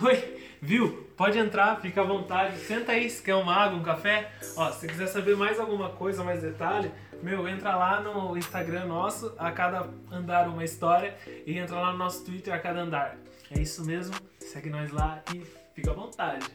[0.00, 1.08] Oi, viu?
[1.16, 2.56] Pode entrar, fica à vontade.
[2.58, 4.30] Senta aí se quer uma água, um café.
[4.56, 9.34] Ó, se quiser saber mais alguma coisa, mais detalhe, meu, entra lá no Instagram nosso,
[9.36, 13.16] a cada andar uma história, e entra lá no nosso Twitter, a cada andar.
[13.50, 15.42] É isso mesmo, segue nós lá e
[15.74, 16.46] fica à vontade.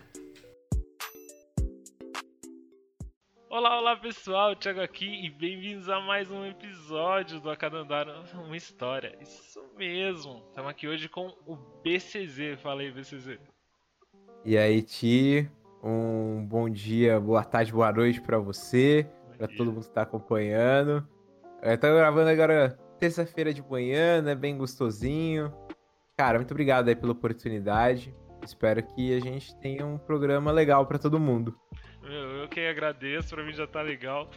[3.55, 8.07] Olá, olá pessoal, Thiago aqui e bem-vindos a mais um episódio do A Cada Andar
[8.33, 9.15] Uma História.
[9.21, 12.59] Isso mesmo, estamos aqui hoje com o BCZ.
[12.59, 13.38] Fala aí, BCZ.
[14.43, 15.48] E aí, Ti,
[15.84, 19.07] um bom dia, boa tarde, boa noite para você,
[19.38, 21.07] para todo mundo que está acompanhando.
[21.62, 25.54] Eu tô gravando agora terça-feira de manhã, né, bem gostosinho.
[26.17, 28.15] Cara, muito obrigado aí pela oportunidade.
[28.43, 31.55] Espero que a gente tenha um programa legal para todo mundo.
[32.03, 34.30] Meu, eu que agradeço, pra mim já tá legal.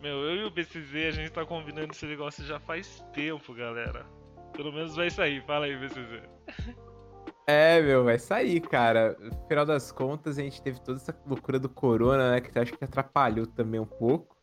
[0.00, 4.04] Meu, eu e o BCZ, a gente tá combinando esse negócio já faz tempo, galera.
[4.52, 6.22] Pelo menos vai sair, fala aí, BCZ.
[7.46, 9.16] É, meu, vai sair, cara.
[9.18, 12.72] No final das contas, a gente teve toda essa loucura do corona, né, que acho
[12.72, 14.34] que atrapalhou também um pouco.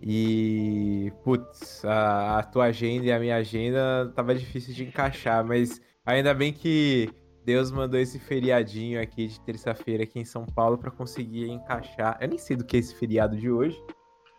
[0.00, 5.80] E, putz, a, a tua agenda e a minha agenda tava difícil de encaixar, mas
[6.04, 7.10] ainda bem que
[7.44, 12.16] Deus mandou esse feriadinho aqui de terça-feira aqui em São Paulo para conseguir encaixar.
[12.20, 13.80] Eu nem sei do que é esse feriado de hoje,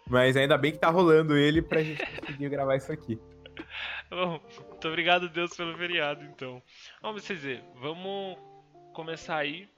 [0.09, 3.19] mas ainda bem que tá rolando ele pra gente conseguir gravar isso aqui.
[4.09, 4.39] Bom,
[4.69, 6.61] muito obrigado, Deus, pelo feriado, então.
[7.01, 8.37] Vamos, CZ, vamos
[8.93, 9.69] começar aí.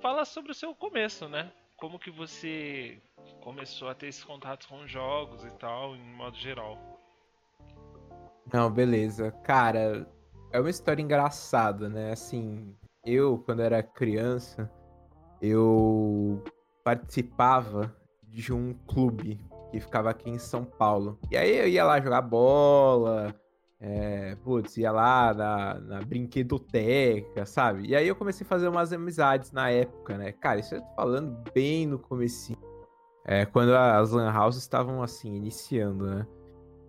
[0.00, 1.50] Fala sobre o seu começo, né?
[1.76, 3.00] Como que você
[3.40, 6.78] começou a ter esses contatos com jogos e tal, em modo geral.
[8.52, 9.30] Não, beleza.
[9.42, 10.06] Cara,
[10.54, 12.12] é uma história engraçada, né?
[12.12, 14.70] Assim, eu, quando era criança,
[15.42, 16.44] eu
[16.84, 19.40] participava de um clube
[19.72, 21.18] que ficava aqui em São Paulo.
[21.28, 23.34] E aí eu ia lá jogar bola,
[23.80, 27.88] é, putz, ia lá na, na brinquedoteca, sabe?
[27.88, 30.30] E aí eu comecei a fazer umas amizades na época, né?
[30.30, 32.56] Cara, isso eu tô falando bem no começo.
[33.24, 36.26] É, quando as lan houses estavam, assim, iniciando, né?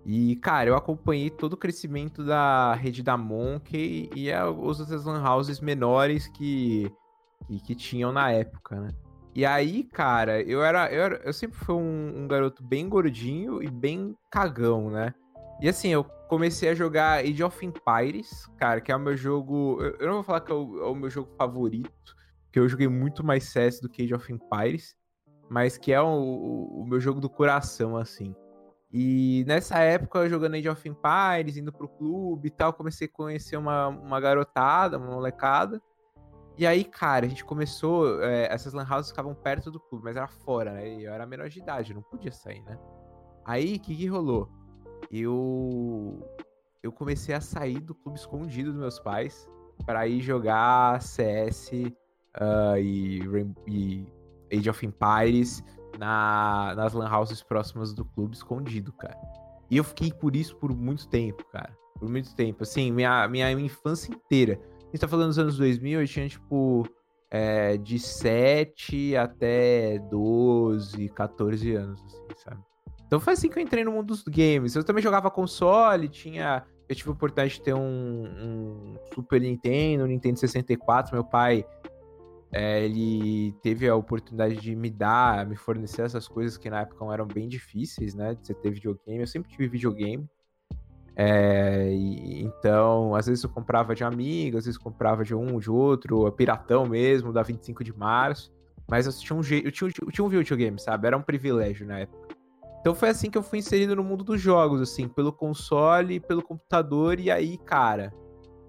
[0.06, 5.28] E, cara, eu acompanhei todo o crescimento da rede da Monkey e as outras lan
[5.28, 6.92] houses menores que,
[7.48, 8.90] que, que, tinham na época, né?
[9.34, 10.92] E aí, cara, eu era.
[10.94, 15.12] Eu, era, eu sempre fui um, um, garoto bem gordinho e bem cagão, né?
[15.60, 19.82] E assim, eu comecei a jogar Age of Empires, cara, que é o meu jogo.
[19.82, 22.16] Eu, eu não vou falar que é o, é o, meu jogo favorito,
[22.46, 24.96] porque eu joguei muito mais CS do que Age of Empires,
[25.50, 28.36] mas que é o, o meu jogo do coração, assim.
[28.98, 33.58] E nessa época, jogando Age of Empires, indo pro clube e tal, comecei a conhecer
[33.58, 35.82] uma, uma garotada, uma molecada.
[36.58, 38.24] E aí, cara, a gente começou.
[38.24, 40.88] É, essas lan houses ficavam perto do clube, mas era fora, né?
[40.88, 42.80] E eu era menor de idade, não podia sair, né?
[43.44, 44.50] Aí, o que, que rolou?
[45.12, 46.26] Eu.
[46.82, 49.46] Eu comecei a sair do clube escondido dos meus pais
[49.86, 51.92] para ir jogar CS uh,
[52.36, 53.20] ah, e,
[53.68, 54.08] e
[54.54, 55.62] Age of Empires
[55.98, 59.18] na, nas lan houses próximas do clube escondido, cara.
[59.70, 61.76] E eu fiquei por isso por muito tempo, cara.
[62.00, 62.64] Por muito tempo.
[62.64, 64.60] Assim, minha, minha infância inteira.
[64.82, 66.88] A gente tá falando dos anos 2000, eu tinha, tipo,
[67.32, 72.62] é, de 7 até 12, 14 anos, assim, sabe?
[73.08, 74.76] Então foi assim que eu entrei no mundo dos games.
[74.76, 76.64] Eu também jogava console, tinha.
[76.88, 81.14] Eu tive a oportunidade de ter um, um Super Nintendo, um Nintendo 64.
[81.14, 81.66] Meu pai
[82.58, 87.04] é, ele teve a oportunidade de me dar, me fornecer essas coisas que na época
[87.14, 88.34] eram bem difíceis, né?
[88.34, 89.20] De você ter videogame.
[89.20, 90.26] Eu sempre tive videogame.
[91.18, 95.70] É, e, então, às vezes eu comprava de amigo, às vezes comprava de um, de
[95.70, 98.54] outro, piratão mesmo, da 25 de março.
[98.90, 101.08] Mas eu tinha um, eu tinha, eu tinha um videogame, sabe?
[101.08, 102.38] Era um privilégio na época.
[102.80, 106.42] Então foi assim que eu fui inserido no mundo dos jogos, assim, pelo console, pelo
[106.42, 108.14] computador, e aí, cara,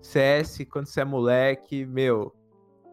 [0.03, 2.35] CS, quando você é moleque, meu,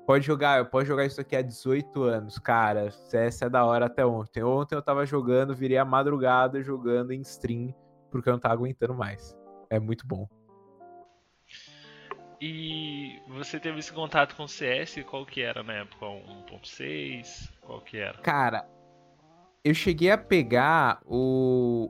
[0.06, 2.92] Pode jogar, pode jogar isso aqui há 18 anos, cara.
[2.92, 4.44] CS é da hora até ontem.
[4.44, 7.74] Ontem eu tava jogando, virei a madrugada jogando em stream,
[8.12, 9.36] porque eu não tava aguentando mais.
[9.70, 10.28] É muito bom.
[12.42, 16.06] E você teve esse contato com o CS, qual que era na época?
[16.06, 17.50] 1.6?
[17.62, 18.18] Qual que era?
[18.18, 18.68] Cara,
[19.64, 21.88] eu cheguei a pegar o.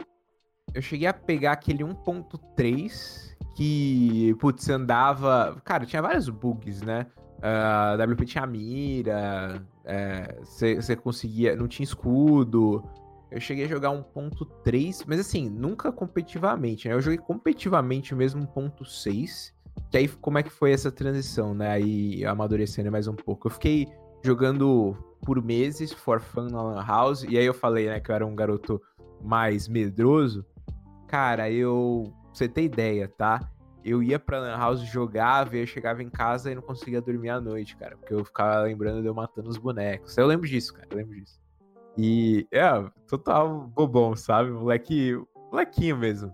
[0.72, 5.60] Eu cheguei a pegar aquele 1.3 que, putz, andava.
[5.66, 7.08] Cara, tinha vários bugs, né?
[7.44, 9.62] Uh, a WP tinha mira,
[10.42, 11.58] você é, conseguia.
[11.58, 12.82] Não tinha escudo.
[13.30, 16.94] Eu cheguei a jogar 1.3, mas assim, nunca competitivamente, né?
[16.94, 19.52] Eu joguei competitivamente mesmo 1.6.
[19.92, 21.70] Que aí, como é que foi essa transição, né?
[21.70, 23.48] Aí amadurecendo mais um pouco.
[23.48, 23.88] Eu fiquei
[24.24, 24.96] jogando
[25.26, 28.26] por meses, for fun na Lan House, e aí eu falei, né, que eu era
[28.26, 28.82] um garoto
[29.22, 30.46] mais medroso.
[31.08, 32.04] Cara, eu.
[32.06, 33.52] Pra você ter ideia, tá?
[33.84, 37.42] Eu ia pra Lan House, jogava, eu chegava em casa e não conseguia dormir à
[37.42, 37.98] noite, cara.
[37.98, 40.18] Porque eu ficava lembrando de eu matando os bonecos.
[40.18, 40.88] Eu lembro disso, cara.
[40.92, 41.40] Eu lembro disso.
[41.98, 42.70] E, é,
[43.08, 44.52] total bobão, sabe?
[44.52, 45.22] Moleque,
[45.52, 46.34] molequinho mesmo.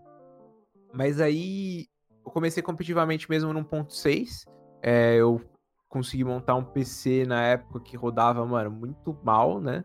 [0.93, 1.87] Mas aí,
[2.25, 4.45] eu comecei competitivamente mesmo no 1.6.
[4.81, 5.41] É, eu
[5.89, 9.83] consegui montar um PC na época que rodava, mano, muito mal, né?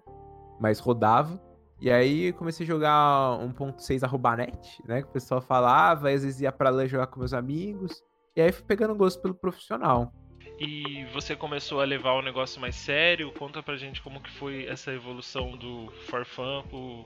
[0.60, 1.40] Mas rodava.
[1.80, 5.02] E aí comecei a jogar 1.6 arroba net, né?
[5.02, 8.02] Que o pessoal falava, às vezes ia pra lá jogar com meus amigos.
[8.36, 10.12] E aí fui pegando gosto pelo profissional.
[10.58, 13.32] E você começou a levar o negócio mais sério?
[13.32, 17.04] Conta pra gente como que foi essa evolução do for fun pro,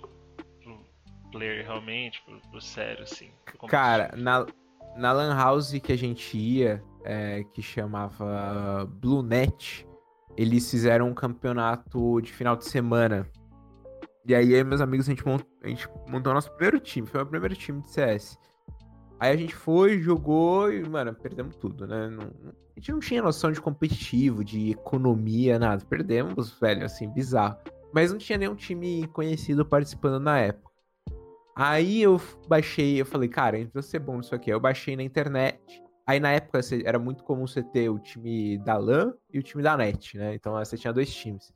[0.63, 0.87] pro
[1.33, 3.31] player realmente, pro, pro sério, assim.
[3.69, 4.47] Cara, na,
[4.97, 9.87] na lan house que a gente ia, é, que chamava Blue Net,
[10.37, 13.29] eles fizeram um campeonato de final de semana
[14.29, 15.43] e aí, meus amigos, a gente, mont...
[15.63, 17.07] a gente montou nosso primeiro time.
[17.07, 18.39] Foi o primeiro time de CS.
[19.19, 22.09] Aí a gente foi, jogou e, mano, perdemos tudo, né?
[22.11, 22.25] Não...
[22.25, 25.83] a gente não tinha noção de competitivo, de economia, nada.
[25.85, 27.57] Perdemos, velho, assim, bizarro.
[27.93, 30.71] Mas não tinha nenhum time conhecido participando na época.
[31.57, 34.51] Aí eu baixei, eu falei, cara, a gente precisa ser bom nisso aqui.
[34.51, 35.59] Eu baixei na internet.
[36.07, 39.63] Aí na época era muito comum você ter o time da LAN e o time
[39.63, 40.35] da NET, né?
[40.35, 41.53] Então você tinha dois times.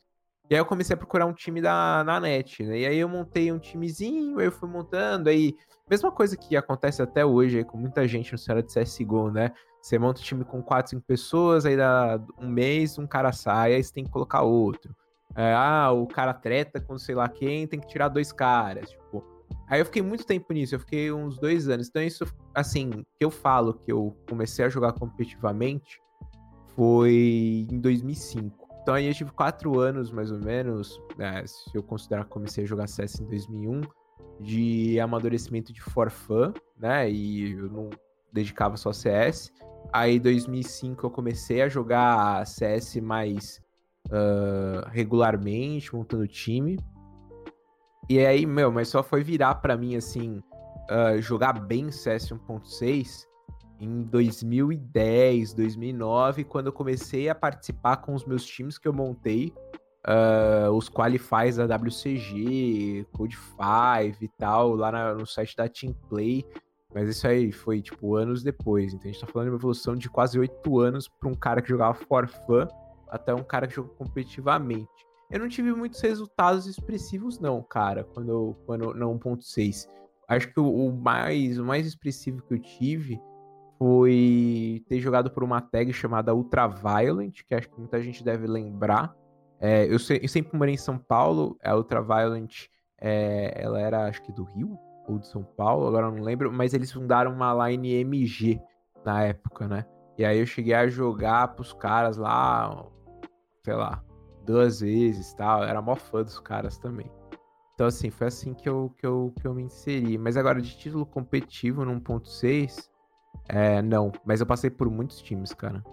[0.52, 2.80] E aí eu comecei a procurar um time da, na net, né?
[2.80, 5.56] E aí eu montei um timezinho, eu fui montando, aí...
[5.88, 9.50] Mesma coisa que acontece até hoje aí, com muita gente no cenário de CSGO, né?
[9.80, 13.72] Você monta um time com 4, 5 pessoas, aí dá um mês, um cara sai,
[13.72, 14.94] aí você tem que colocar outro.
[15.34, 19.24] É, ah, o cara treta com sei lá quem, tem que tirar dois caras, tipo...
[19.66, 21.88] Aí eu fiquei muito tempo nisso, eu fiquei uns dois anos.
[21.88, 25.98] Então isso, assim, que eu falo que eu comecei a jogar competitivamente
[26.76, 28.61] foi em 2005.
[28.82, 32.64] Então aí eu tive quatro anos, mais ou menos, né, se eu considerar que comecei
[32.64, 33.82] a jogar CS em 2001,
[34.40, 37.08] de amadurecimento de forfã, né?
[37.08, 37.90] E eu não
[38.32, 39.52] dedicava só CS.
[39.92, 43.62] Aí em 2005 eu comecei a jogar CS mais
[44.08, 46.76] uh, regularmente, montando time.
[48.08, 50.42] E aí, meu, mas só foi virar para mim, assim,
[50.90, 53.26] uh, jogar bem CS 1.6
[53.82, 59.52] em 2010, 2009, quando eu comecei a participar com os meus times que eu montei,
[60.06, 65.92] uh, os qualifies da WCG, Code 5 e tal, lá na, no site da Team
[66.08, 66.46] Play.
[66.94, 68.94] Mas isso aí foi, tipo, anos depois.
[68.94, 71.60] Então a gente tá falando de uma evolução de quase oito anos para um cara
[71.60, 72.68] que jogava for fun
[73.08, 74.88] até um cara que jogou competitivamente.
[75.28, 79.88] Eu não tive muitos resultados expressivos, não, cara, quando quando, na 1.6.
[80.28, 83.20] Acho que o, o, mais, o mais expressivo que eu tive
[83.82, 89.12] foi ter jogado por uma tag chamada Ultraviolent, que acho que muita gente deve lembrar.
[89.58, 94.30] É, eu, eu, sempre morei em São Paulo, a Ultraviolent, é, ela era acho que
[94.30, 98.60] do Rio ou de São Paulo, agora não lembro, mas eles fundaram uma line MG
[99.04, 99.84] na época, né?
[100.16, 102.86] E aí eu cheguei a jogar pros caras lá,
[103.64, 104.00] sei lá,
[104.46, 105.64] duas vezes tal.
[105.64, 107.10] Era mó fã dos caras também.
[107.74, 110.16] Então, assim, foi assim que eu, que eu, que eu me inseri.
[110.16, 112.91] Mas agora, de título competitivo no 1.6,
[113.52, 115.84] é, não, mas eu passei por muitos times, cara.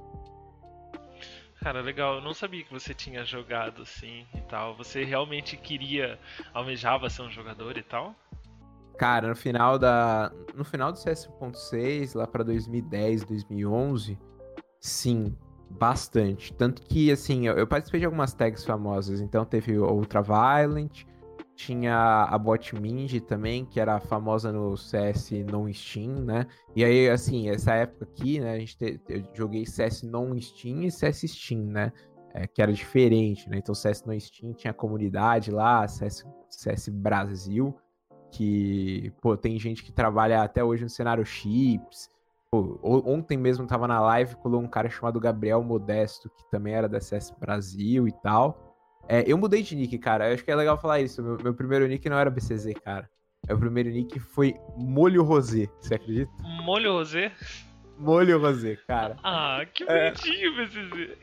[1.62, 2.16] Cara, legal.
[2.16, 4.78] Eu não sabia que você tinha jogado assim e tal.
[4.78, 6.18] Você realmente queria,
[6.54, 8.16] almejava ser um jogador e tal?
[8.98, 14.18] Cara, no final da, no final do CS.6, lá para 2010, 2011,
[14.80, 15.36] sim,
[15.70, 16.54] bastante.
[16.54, 19.20] Tanto que assim, eu, eu participei de algumas tags famosas.
[19.20, 21.04] Então teve o Ultraviolent,
[21.60, 26.48] tinha a Bot Minji também, que era famosa no CS non Steam, né?
[26.74, 30.84] E aí, assim, essa época aqui, né, a gente te, eu joguei CS non Steam
[30.84, 31.92] e CS Steam, né?
[32.34, 33.58] É, que era diferente, né?
[33.58, 37.76] Então, CS non Steam tinha comunidade lá, CS, CS Brasil,
[38.32, 42.10] que, pô, tem gente que trabalha até hoje no cenário chips.
[42.50, 46.88] Pô, ontem mesmo tava na live, colou um cara chamado Gabriel Modesto, que também era
[46.88, 48.69] da CS Brasil e tal.
[49.12, 50.30] É, eu mudei de nick, cara.
[50.30, 51.24] Eu acho que é legal falar isso.
[51.24, 53.10] Meu, meu, primeiro nick não era BCZ, cara.
[53.48, 56.32] Meu primeiro nick foi Molho Rosé, você acredita?
[56.64, 57.32] Molho Rosé?
[57.98, 59.18] Molho Rosé, cara.
[59.24, 60.12] Ah, que é.
[60.12, 60.66] bonitinho, é...
[60.66, 61.18] BCZ.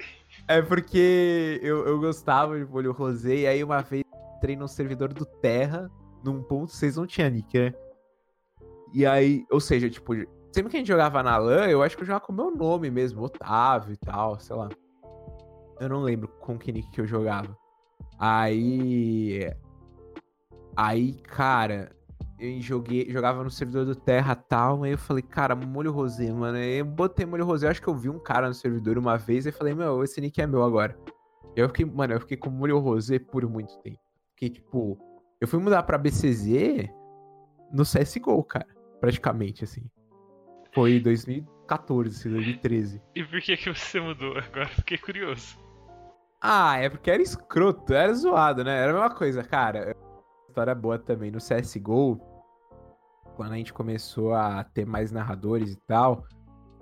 [0.49, 4.03] É porque eu, eu gostava de Molho Rosé, e aí uma vez
[4.37, 5.89] entrei num servidor do Terra,
[6.25, 7.73] num ponto, vocês não tinham nick, né?
[8.93, 10.13] E aí, ou seja, tipo,
[10.53, 12.51] sempre que a gente jogava na LAN, eu acho que eu jogava com o meu
[12.51, 14.69] nome mesmo, Otávio e tal, sei lá.
[15.79, 17.57] Eu não lembro com que nick que eu jogava.
[18.19, 19.53] Aí.
[20.77, 21.91] Aí, cara,
[22.39, 26.59] eu joguei, jogava no servidor do Terra tal, aí eu falei, cara, molho rosé, mano.
[26.59, 29.47] Aí eu botei molho rosé, acho que eu vi um cara no servidor uma vez
[29.47, 30.99] e falei, meu, esse nick é meu agora.
[31.55, 33.99] Eu fiquei, mano, eu fiquei com molho rosé por muito tempo.
[34.33, 34.99] Fiquei, tipo,
[35.41, 36.91] eu fui mudar pra BCZ
[37.73, 38.69] no CSGO, cara,
[39.01, 39.83] praticamente, assim.
[40.75, 43.03] Foi 2000, 2014, 2013.
[43.15, 44.39] E por que que você mudou?
[44.39, 45.59] Agora fiquei curioso.
[46.41, 48.79] Ah, é porque era escroto, era zoado, né?
[48.79, 49.97] Era a mesma coisa, cara.
[50.49, 51.31] História boa também.
[51.31, 52.21] No CSGO,
[53.35, 56.25] quando a gente começou a ter mais narradores e tal,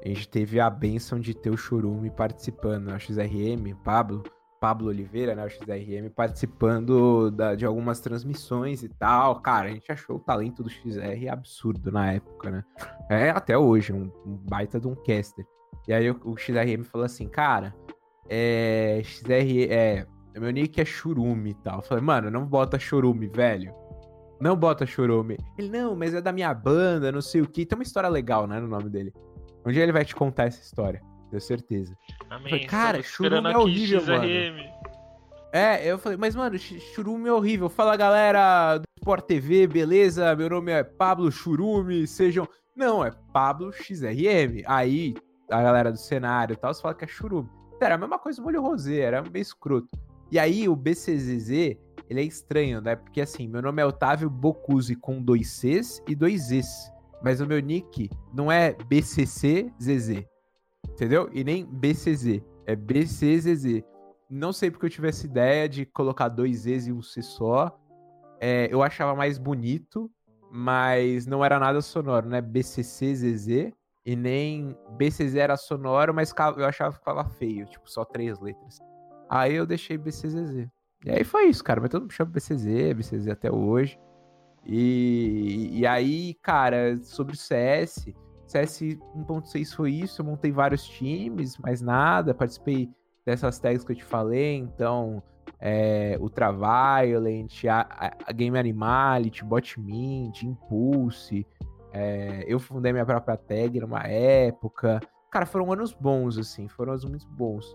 [0.05, 4.23] a gente teve a benção de ter o Churume participando, XRM, o Pablo,
[4.61, 9.41] Pablo Oliveira, né, o XRM, participando da, de algumas transmissões e tal.
[9.41, 12.65] Cara, a gente achou o talento do XR absurdo na época, né?
[13.11, 15.47] É até hoje, um, um baita de um caster.
[15.87, 17.75] E aí o, o XRM falou assim, cara,
[18.29, 21.77] é, XR, é, meu nick é Churume e tal.
[21.79, 23.73] Eu falei, mano, não bota Churume, velho.
[24.41, 25.37] Não bota Churume.
[25.57, 27.65] Ele, não, mas é da minha banda, não sei o que.
[27.65, 29.13] Tem uma história legal, né, no nome dele.
[29.65, 31.01] Um dia ele vai te contar essa história,
[31.31, 31.97] tenho certeza.
[32.29, 32.51] Amém.
[32.51, 34.75] Falei, cara, churume é horrível, XRM.
[35.53, 37.69] É, eu falei, mas mano, Ch- Churume é horrível.
[37.69, 40.35] Fala galera do Sport TV, beleza?
[40.35, 42.47] Meu nome é Pablo Churume, sejam.
[42.77, 44.65] Não, é Pablo XRM.
[44.67, 45.15] Aí
[45.49, 47.49] a galera do cenário e tal, você fala que é Churume.
[47.81, 49.89] Era a mesma coisa do molho rosé, era meio escroto.
[50.31, 51.51] E aí o BCZZ,
[52.09, 52.97] ele é estranho, né?
[52.97, 56.91] Porque assim, meu nome é Otávio Bocuse com dois Cs e dois Zs.
[57.23, 60.25] Mas o meu nick não é BCCZZ.
[60.89, 61.29] Entendeu?
[61.33, 62.43] E nem BCZ.
[62.67, 63.83] É BCZZ.
[64.29, 67.79] Não sei porque eu tivesse ideia de colocar dois Zs e um C só.
[68.41, 70.11] É, eu achava mais bonito,
[70.51, 72.41] mas não era nada sonoro, né?
[72.41, 73.73] BCCZZ.
[74.05, 77.67] E nem BCZ era sonoro, mas eu achava que ficava feio.
[77.67, 78.79] Tipo, só três letras.
[79.31, 80.69] Aí eu deixei BCZZ.
[81.05, 81.81] E aí foi isso, cara.
[81.81, 83.99] Mas todo mundo chama BCZ, BCZ até hoje.
[84.67, 88.09] E, e aí, cara, sobre o CS,
[88.47, 88.81] CS
[89.17, 90.21] 1.6 foi isso.
[90.21, 92.35] Eu montei vários times, mais nada.
[92.35, 92.91] Participei
[93.25, 94.57] dessas tags que eu te falei.
[94.57, 95.23] Então,
[95.59, 101.47] é, Ultraviolent, a, a, Game Animality, Botmint, Impulse.
[101.95, 105.01] É, eu fundei minha própria tag numa época.
[105.31, 106.69] Cara, foram anos bons, assim.
[106.69, 107.73] Foram anos muito bons.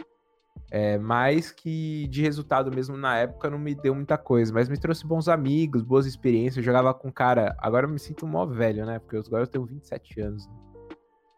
[0.70, 4.78] É, mas que de resultado mesmo na época não me deu muita coisa, mas me
[4.78, 6.58] trouxe bons amigos, boas experiências.
[6.58, 7.56] Eu jogava com cara.
[7.60, 9.00] Agora eu me sinto mó velho, né?
[9.00, 10.46] Porque agora eu tenho 27 anos.
[10.48, 10.54] Né?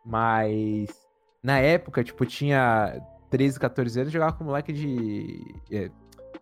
[0.04, 1.08] Mas
[1.44, 5.56] na época, tipo, tinha 13, 14 anos, eu jogava com moleque de.
[5.72, 5.92] é,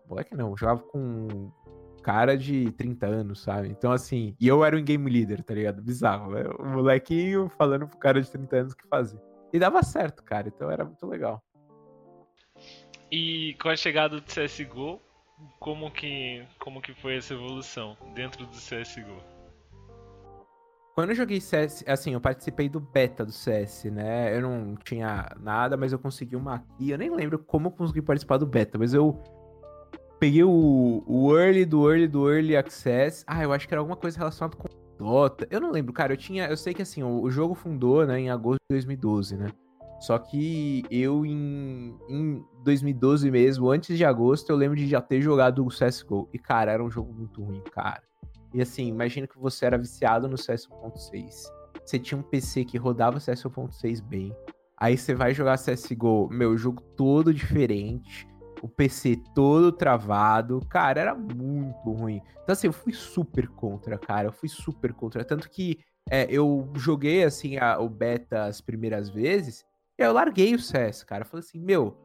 [0.08, 1.52] moleque não, eu jogava com
[2.00, 3.68] cara de 30 anos, sabe?
[3.68, 5.82] Então, assim, e eu era o game leader, tá ligado?
[5.82, 6.44] Bizarro, né?
[6.58, 9.20] O molequinho falando pro cara de 30 anos o que fazer.
[9.52, 11.42] E dava certo, cara, então era muito legal.
[13.10, 15.00] E com a chegada do CSGO,
[15.58, 19.20] como que, como que foi essa evolução dentro do CSGO?
[20.94, 24.36] Quando eu joguei CS, assim, eu participei do beta do CS, né?
[24.36, 26.90] Eu não tinha nada, mas eu consegui uma aqui.
[26.90, 29.22] Eu nem lembro como eu consegui participar do beta, mas eu
[30.20, 33.24] peguei o, o early do early do early access.
[33.26, 35.48] Ah, eu acho que era alguma coisa relacionada com Dota.
[35.50, 36.12] Eu não lembro, cara.
[36.12, 39.36] Eu tinha, eu sei que assim, o, o jogo fundou, né, em agosto de 2012,
[39.38, 39.48] né?
[39.98, 45.20] Só que eu em, em 2012 mesmo, antes de agosto, eu lembro de já ter
[45.22, 46.28] jogado o CSGO.
[46.32, 48.02] E, cara, era um jogo muito ruim, cara.
[48.52, 51.30] E assim, imagina que você era viciado no CS 1.6.
[51.84, 54.34] Você tinha um PC que rodava CS 1.6 bem.
[54.76, 58.26] Aí você vai jogar CSGO, meu, jogo todo diferente.
[58.62, 60.60] O PC todo travado.
[60.68, 62.20] Cara, era muito ruim.
[62.42, 64.28] Então, assim, eu fui super contra, cara.
[64.28, 65.24] Eu fui super contra.
[65.24, 65.78] Tanto que
[66.10, 69.64] é, eu joguei, assim, a- o beta as primeiras vezes.
[69.98, 71.22] E aí eu larguei o CS, cara.
[71.22, 71.96] Eu falei assim, meu,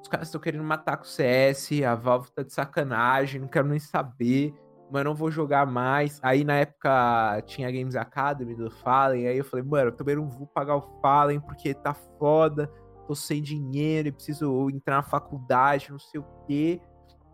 [0.00, 1.84] os caras estão querendo matar com o CS.
[1.84, 3.40] A Valve tá de sacanagem.
[3.40, 4.54] Não quero nem saber
[4.90, 6.20] mas não vou jogar mais.
[6.22, 10.28] Aí na época tinha Games Academy do Fallen, aí eu falei, mano, eu também não
[10.28, 12.70] vou pagar o Fallen porque tá foda,
[13.06, 16.80] tô sem dinheiro, e preciso entrar na faculdade, não sei o quê.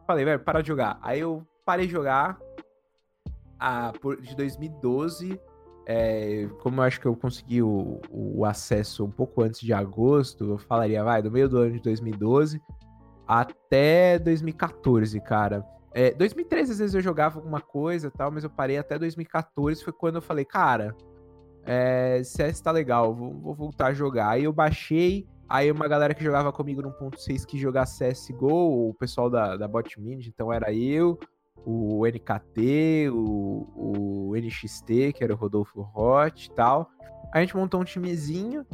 [0.06, 0.98] Falei, velho, para de jogar.
[1.02, 2.38] Aí eu parei de jogar
[3.58, 5.40] ah, por, de 2012.
[5.86, 10.50] é, como eu acho que eu consegui o, o acesso um pouco antes de agosto,
[10.50, 12.60] eu falaria, vai, do meio do ano de 2012
[13.26, 15.64] até 2014, cara.
[15.94, 19.82] É, 2013, às vezes eu jogava alguma coisa tal, mas eu parei até 2014.
[19.82, 20.94] Foi quando eu falei, cara,
[21.64, 24.30] é, CS tá legal, vou, vou voltar a jogar.
[24.30, 28.94] Aí eu baixei, aí uma galera que jogava comigo no 1.6 quis jogar CSGO, o
[28.94, 31.18] pessoal da, da Botmid, então era eu,
[31.66, 36.90] o NKT, o, o NXT, que era o Rodolfo Hot e tal.
[37.34, 38.66] A gente montou um timezinho,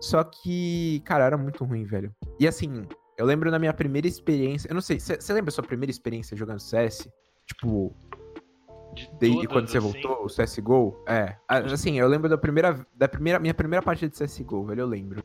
[0.00, 2.14] só que, cara, era muito ruim, velho.
[2.38, 2.86] E assim,
[3.18, 4.68] eu lembro da minha primeira experiência.
[4.68, 7.08] Eu não sei, você lembra sua primeira experiência jogando CS?
[7.44, 7.92] Tipo,
[8.94, 10.00] De de, quando você assim?
[10.00, 11.02] voltou, o CSGO?
[11.08, 11.36] É.
[11.48, 12.86] Assim, eu lembro da primeira.
[12.94, 15.22] Da primeira minha primeira partida de CSGO, velho, eu lembro.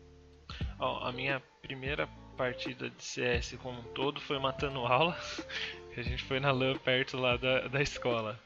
[0.79, 5.17] Ó, a minha primeira partida de CS como um todo foi matando aula.
[5.95, 8.39] a gente foi na LAN perto lá da, da escola.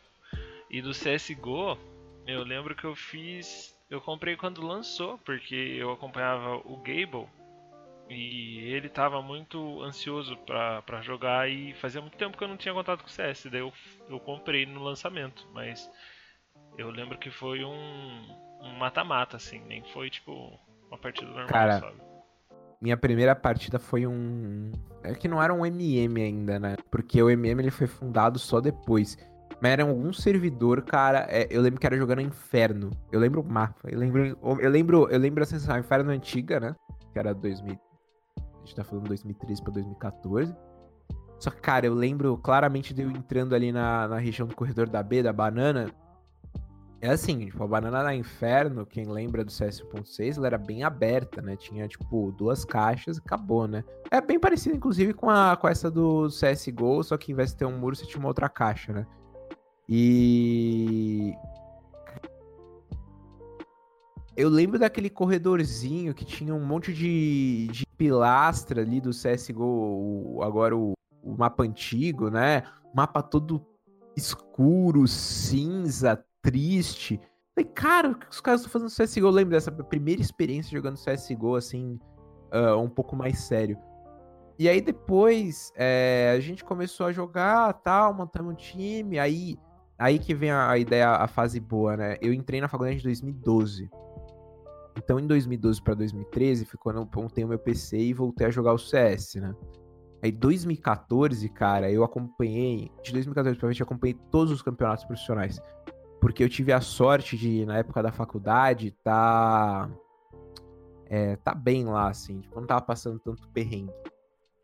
[0.70, 1.78] E do CSGO,
[2.28, 7.28] eu lembro que eu fiz Eu comprei quando lançou, porque eu acompanhava o Gable
[8.10, 12.74] e ele tava muito ansioso para jogar e fazia muito tempo que eu não tinha
[12.74, 13.72] contato com o CS, daí eu,
[14.10, 15.90] eu comprei no lançamento, mas
[16.76, 18.26] eu lembro que foi um
[18.80, 22.09] mata-mata, assim, nem foi tipo uma partida normal, Cara, sabe?
[22.82, 24.72] Minha primeira partida foi um.
[25.04, 26.76] É que não era um MM ainda, né?
[26.90, 29.18] Porque o MM ele foi fundado só depois.
[29.62, 31.26] Mas era algum servidor, cara.
[31.30, 32.92] É, eu lembro que era jogando Inferno.
[33.12, 33.90] Eu lembro o mapa.
[33.90, 36.76] Eu lembro, eu lembro, eu lembro a sensação Inferno antiga, né?
[37.12, 37.78] Que era 2000.
[38.38, 40.56] A gente tá falando 2013 pra 2014.
[41.40, 44.88] Só que, cara, eu lembro claramente de eu entrando ali na, na região do corredor
[44.90, 45.90] da B, da banana.
[47.01, 50.84] É assim, tipo, a banana da Inferno, quem lembra do CS 1.6, ela era bem
[50.84, 51.56] aberta, né?
[51.56, 53.86] Tinha, tipo, duas caixas e acabou, né?
[54.12, 57.58] É bem parecido, inclusive, com, a, com essa do CSGO, só que em vez de
[57.58, 59.08] ter um muro, você tinha uma outra caixa, né?
[59.88, 61.34] E.
[64.36, 70.44] Eu lembro daquele corredorzinho que tinha um monte de, de pilastra ali do CSGO, o,
[70.44, 72.63] agora o, o mapa antigo, né?
[72.94, 73.65] Mapa todo
[74.18, 77.19] escuro, cinza, triste.
[77.55, 79.27] Falei, cara, o que os caras estão fazendo CSGO?
[79.27, 82.00] Eu lembro dessa primeira experiência jogando CSGO, assim,
[82.53, 83.77] uh, um pouco mais sério.
[84.58, 89.58] E aí depois é, a gente começou a jogar, tal, montamos um time, aí
[89.98, 92.17] aí que vem a, ideia, a fase boa, né?
[92.22, 93.89] Eu entrei na faculdade em 2012.
[94.98, 98.51] Então em 2012 para 2013 foi quando eu montei o meu PC e voltei a
[98.51, 99.55] jogar o CS, né?
[100.22, 105.62] Aí 2014, cara, eu acompanhei, de 2014 pra frente, acompanhei todos os campeonatos profissionais
[106.20, 109.90] porque eu tive a sorte de, na época da faculdade, tá.
[111.06, 113.94] É, tá bem lá, assim, tipo, não tava passando tanto perrengue.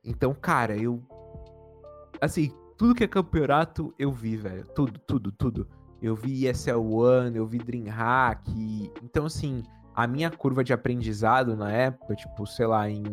[0.04, 1.02] Então, cara, eu.
[2.22, 4.66] Assim, tudo que é campeonato eu vi, velho.
[4.68, 5.68] Tudo, tudo, tudo.
[6.02, 8.92] Eu vi ESL One, eu vi Dreamhack.
[9.02, 9.64] Então, assim,
[9.96, 13.04] a minha curva de aprendizado na época, tipo, sei lá, em.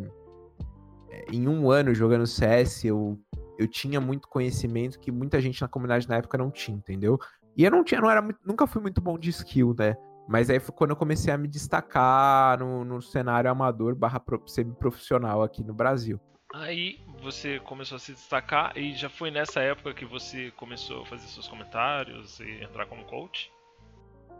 [1.30, 3.18] Em um ano jogando CS, eu,
[3.58, 7.18] eu tinha muito conhecimento que muita gente na comunidade na época não tinha, entendeu?
[7.56, 9.94] E eu não tinha, não era, nunca fui muito bom de skill, né?
[10.28, 15.42] Mas aí foi quando eu comecei a me destacar no, no cenário amador barra semi-profissional
[15.42, 16.20] aqui no Brasil.
[16.54, 21.06] Aí você começou a se destacar e já foi nessa época que você começou a
[21.06, 23.50] fazer seus comentários e entrar como coach?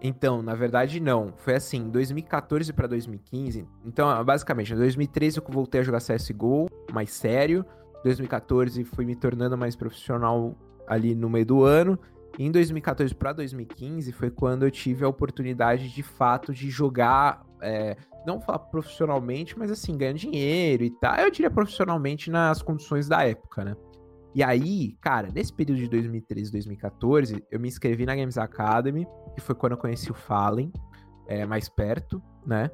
[0.01, 1.33] Então, na verdade, não.
[1.37, 3.67] Foi assim, 2014 para 2015.
[3.85, 7.65] Então, basicamente, em 2013 eu voltei a jogar CSGO mais sério.
[8.03, 10.57] 2014 fui me tornando mais profissional
[10.89, 11.99] ali no meio do ano.
[12.39, 17.97] Em 2014 para 2015 foi quando eu tive a oportunidade de fato de jogar, é,
[18.27, 21.17] não falar profissionalmente, mas assim, ganhando dinheiro e tal.
[21.17, 23.77] Eu diria profissionalmente nas condições da época, né?
[24.35, 29.07] E aí, cara, nesse período de 2013 e 2014, eu me inscrevi na Games Academy,
[29.35, 30.73] que foi quando eu conheci o Fallen,
[31.27, 32.71] é, mais perto, né?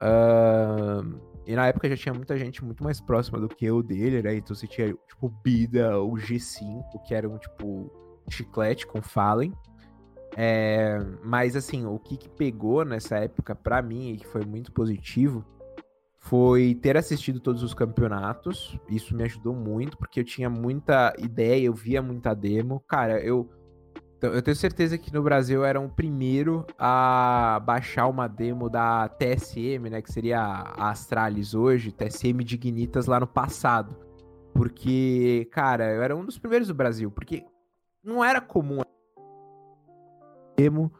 [0.00, 4.22] Uh, e na época já tinha muita gente muito mais próxima do que eu dele,
[4.22, 4.36] né?
[4.36, 7.90] Então você tinha, tipo, Bida, o G5, que eram, tipo,
[8.30, 9.52] chiclete com Fallen.
[10.36, 14.72] É, mas assim, o que, que pegou nessa época para mim e que foi muito
[14.72, 15.44] positivo
[16.18, 18.78] foi ter assistido todos os campeonatos.
[18.88, 22.82] Isso me ajudou muito, porque eu tinha muita ideia, eu via muita demo.
[22.88, 23.48] Cara, eu,
[24.16, 28.70] então, eu tenho certeza que no Brasil eu era o primeiro a baixar uma demo
[28.70, 30.00] da TSM, né?
[30.00, 33.94] Que seria a Astralis hoje, TSM Dignitas lá no passado.
[34.54, 37.10] Porque, cara, eu era um dos primeiros do Brasil.
[37.10, 37.44] Porque
[38.04, 38.80] não era comum
[40.56, 40.92] demo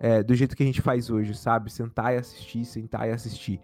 [0.00, 1.70] é, do jeito que a gente faz hoje, sabe?
[1.72, 3.60] Sentar e assistir, sentar e assistir.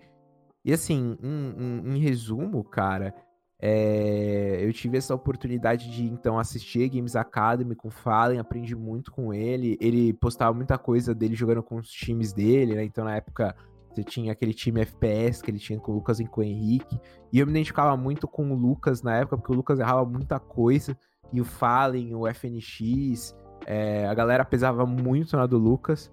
[0.64, 3.14] E assim, em, em, em resumo, cara,
[3.60, 9.12] é, eu tive essa oportunidade de então assistir Games Academy com o Fallen, aprendi muito
[9.12, 9.78] com ele.
[9.80, 12.84] Ele postava muita coisa dele jogando com os times dele, né?
[12.84, 13.54] Então na época
[13.90, 16.98] você tinha aquele time FPS que ele tinha com o Lucas e com o Henrique.
[17.32, 20.40] E eu me identificava muito com o Lucas na época, porque o Lucas errava muita
[20.40, 20.96] coisa
[21.34, 26.12] e o Fallen, o FNX, é, a galera pesava muito na do Lucas,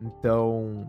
[0.00, 0.88] então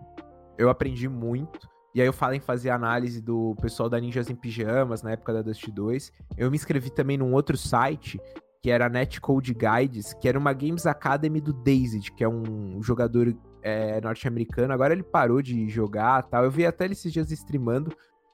[0.57, 1.67] eu aprendi muito.
[1.93, 5.41] E aí o Fallen fazia análise do pessoal da Ninjas em Pijamas na época da
[5.41, 6.11] Dust 2.
[6.37, 8.19] Eu me inscrevi também num outro site,
[8.61, 13.35] que era Netcode Guides, que era uma Games Academy do Dazed, que é um jogador
[13.63, 14.71] é, norte-americano.
[14.71, 16.43] Agora ele parou de jogar tal.
[16.43, 17.91] Eu vi até ele esses dias streamando,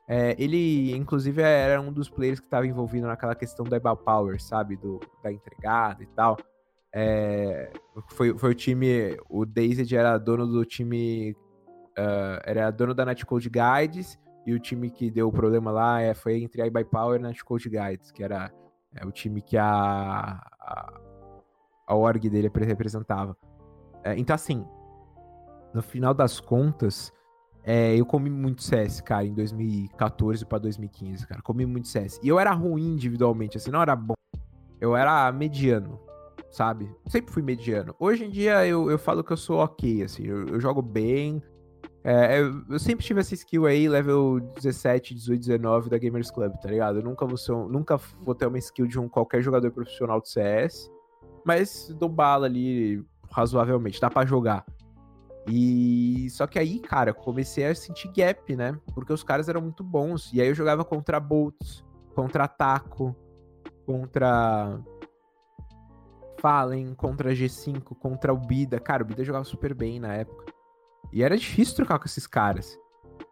[0.08, 4.42] é, ele, inclusive, era um dos players que estava envolvido naquela questão do Ebal Power,
[4.42, 4.78] sabe?
[4.78, 6.38] Do, da entregada e tal.
[6.94, 7.72] É,
[8.08, 9.18] foi, foi o time.
[9.30, 11.36] O Dazed era dono do time.
[11.98, 14.18] Uh, era dono da Netcode Guides.
[14.46, 17.28] E o time que deu o problema lá é, foi entre a Power e a
[17.28, 18.50] Netcode Guides, que era
[18.96, 21.02] é, o time que a, a,
[21.86, 23.36] a org dele representava.
[24.06, 24.66] É, então, assim,
[25.74, 27.12] no final das contas,
[27.70, 31.42] É, eu comi muito CS, cara, em 2014 pra 2015, cara.
[31.42, 32.18] Comi muito CS.
[32.24, 34.14] E eu era ruim individualmente, assim, não era bom.
[34.80, 36.00] Eu era mediano,
[36.50, 36.90] sabe?
[37.08, 37.94] Sempre fui mediano.
[38.00, 40.24] Hoje em dia eu, eu falo que eu sou ok, assim.
[40.24, 41.44] Eu, eu jogo bem.
[42.06, 46.54] É, eu, eu, sempre tive essa skill aí, level 17, 18, 19 da Gamers Club,
[46.62, 47.00] tá ligado?
[47.00, 50.30] Eu nunca vou, ser nunca vou ter uma skill de um qualquer jogador profissional de
[50.30, 50.90] CS.
[51.44, 54.66] Mas dou bala ali razoavelmente, dá para jogar.
[55.48, 58.78] E só que aí, cara, comecei a sentir gap, né?
[58.94, 60.32] Porque os caras eram muito bons.
[60.34, 63.16] E aí eu jogava contra Bolts, contra Taco,
[63.86, 64.78] contra
[66.42, 68.80] Fallen, contra G5, contra o Bida.
[68.80, 70.46] Cara, o Bida jogava super bem na época.
[71.14, 72.78] E era difícil trocar com esses caras.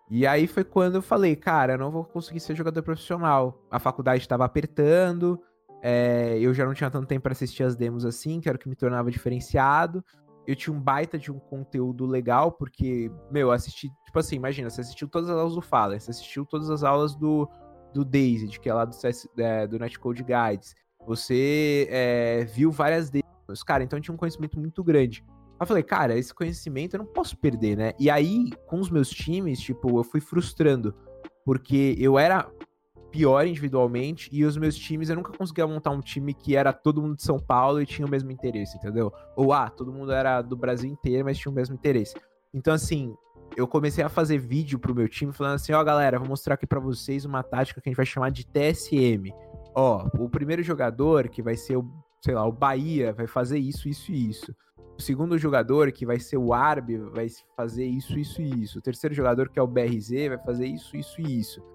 [0.09, 3.59] E aí foi quando eu falei, cara, eu não vou conseguir ser jogador profissional.
[3.69, 5.41] A faculdade estava apertando,
[5.81, 8.59] é, eu já não tinha tanto tempo para assistir as demos assim, que era o
[8.59, 10.03] que me tornava diferenciado.
[10.47, 14.81] Eu tinha um baita de um conteúdo legal, porque, meu, assisti, tipo assim, imagina, você
[14.81, 17.49] assistiu todas as aulas do Fallen, você assistiu todas as aulas do,
[17.93, 23.09] do Daisy, que é lá do, CS, é, do Netcode Guides, você é, viu várias
[23.09, 25.23] demos, cara, então eu tinha um conhecimento muito grande.
[25.59, 27.93] Eu falei, cara, esse conhecimento eu não posso perder, né?
[27.97, 30.93] E aí, com os meus times, tipo, eu fui frustrando,
[31.45, 32.51] porque eu era
[33.15, 37.01] pior individualmente e os meus times eu nunca conseguia montar um time que era todo
[37.01, 39.09] mundo de São Paulo e tinha o mesmo interesse, entendeu?
[39.37, 42.13] Ou ah, todo mundo era do Brasil inteiro, mas tinha o mesmo interesse.
[42.53, 43.15] Então assim,
[43.55, 46.55] eu comecei a fazer vídeo pro meu time falando assim, ó, oh, galera, vou mostrar
[46.55, 49.31] aqui para vocês uma tática que a gente vai chamar de TSM.
[49.73, 51.89] Ó, o primeiro jogador que vai ser o,
[52.21, 54.53] sei lá, o Bahia vai fazer isso, isso e isso.
[54.99, 58.79] O segundo jogador, que vai ser o Arb, vai fazer isso, isso e isso.
[58.79, 61.74] O terceiro jogador, que é o BRZ, vai fazer isso, isso e isso.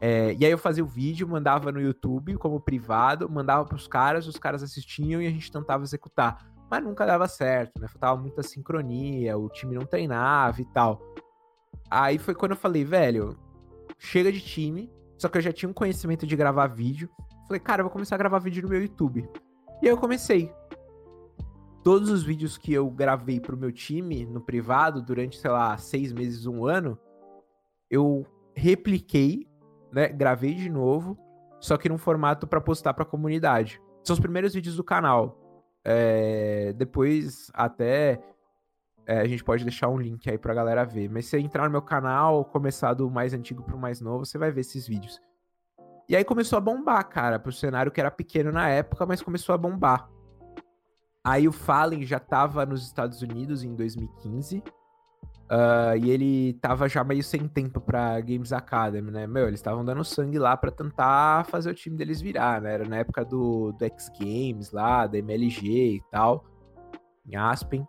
[0.00, 4.26] É, e aí eu fazia o vídeo, mandava no YouTube como privado, mandava pros caras,
[4.26, 6.50] os caras assistiam e a gente tentava executar.
[6.70, 7.86] Mas nunca dava certo, né?
[7.86, 11.02] Faltava muita sincronia, o time não treinava e tal.
[11.90, 13.36] Aí foi quando eu falei, velho,
[13.98, 17.10] chega de time, só que eu já tinha um conhecimento de gravar vídeo.
[17.46, 19.28] Falei, cara, eu vou começar a gravar vídeo no meu YouTube.
[19.82, 20.50] E aí eu comecei.
[21.82, 26.12] Todos os vídeos que eu gravei pro meu time no privado durante, sei lá, seis
[26.12, 26.98] meses, um ano,
[27.90, 29.49] eu repliquei
[29.92, 30.08] né?
[30.08, 31.18] Gravei de novo,
[31.60, 33.80] só que num formato para postar para a comunidade.
[34.04, 35.36] São os primeiros vídeos do canal.
[35.84, 38.20] É, depois até
[39.06, 41.08] é, a gente pode deixar um link aí pra galera ver.
[41.08, 44.50] Mas se entrar no meu canal, começar do mais antigo pro mais novo, você vai
[44.50, 45.20] ver esses vídeos.
[46.08, 49.54] E aí começou a bombar, cara, pro cenário que era pequeno na época, mas começou
[49.54, 50.08] a bombar.
[51.22, 54.62] Aí o Fallen já tava nos Estados Unidos em 2015.
[55.50, 59.26] Uh, e ele tava já meio sem tempo pra Games Academy, né?
[59.26, 62.74] Meu, eles estavam dando sangue lá para tentar fazer o time deles virar, né?
[62.74, 66.44] Era na época do, do X Games lá, da MLG e tal,
[67.26, 67.84] em Aspen.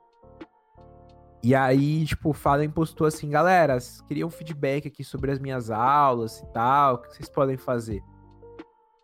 [1.43, 5.69] E aí, tipo, o Fallen postou assim, galera, queria um feedback aqui sobre as minhas
[5.69, 8.02] aulas e tal, o que vocês podem fazer?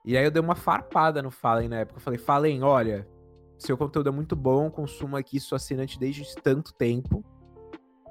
[0.03, 1.99] E aí eu dei uma farpada no Fallen na época.
[1.99, 3.07] Eu falei, Fallen, olha,
[3.59, 7.23] seu conteúdo é muito bom, consumo aqui sou assinante desde tanto tempo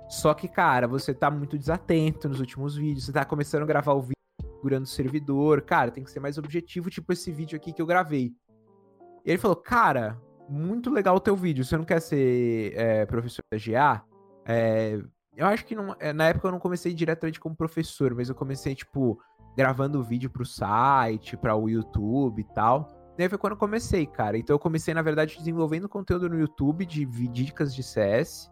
[0.09, 3.07] só que, cara, você tá muito desatento nos últimos vídeos.
[3.07, 5.63] Você tá começando a gravar o vídeo segurando o servidor.
[5.63, 8.33] Cara, tem que ser mais objetivo, tipo esse vídeo aqui que eu gravei.
[9.25, 11.65] E ele falou, cara, muito legal o teu vídeo.
[11.65, 14.05] Você não quer ser é, professor da GA?
[14.47, 15.01] É,
[15.37, 18.35] eu acho que não, é, na época eu não comecei diretamente como professor, mas eu
[18.35, 19.21] comecei, tipo,
[19.57, 22.89] gravando vídeo pro site, para o YouTube e tal.
[23.19, 24.39] E aí foi quando eu comecei, cara.
[24.39, 28.51] Então eu comecei, na verdade, desenvolvendo conteúdo no YouTube de dicas de CS.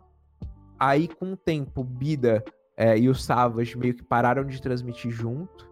[0.78, 2.44] Aí, com o tempo, Bida
[2.76, 5.68] é, e o Savage meio que pararam de transmitir junto.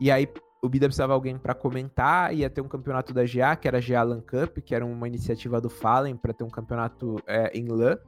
[0.00, 0.28] E aí,
[0.62, 2.34] o Bida precisava de alguém para comentar.
[2.34, 5.06] Ia ter um campeonato da GA, que era a GA LAN Cup, que era uma
[5.06, 7.98] iniciativa do Fallen para ter um campeonato é, em LAN,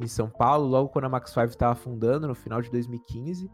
[0.00, 3.50] em São Paulo, logo quando a Max 5 estava fundando, no final de 2015.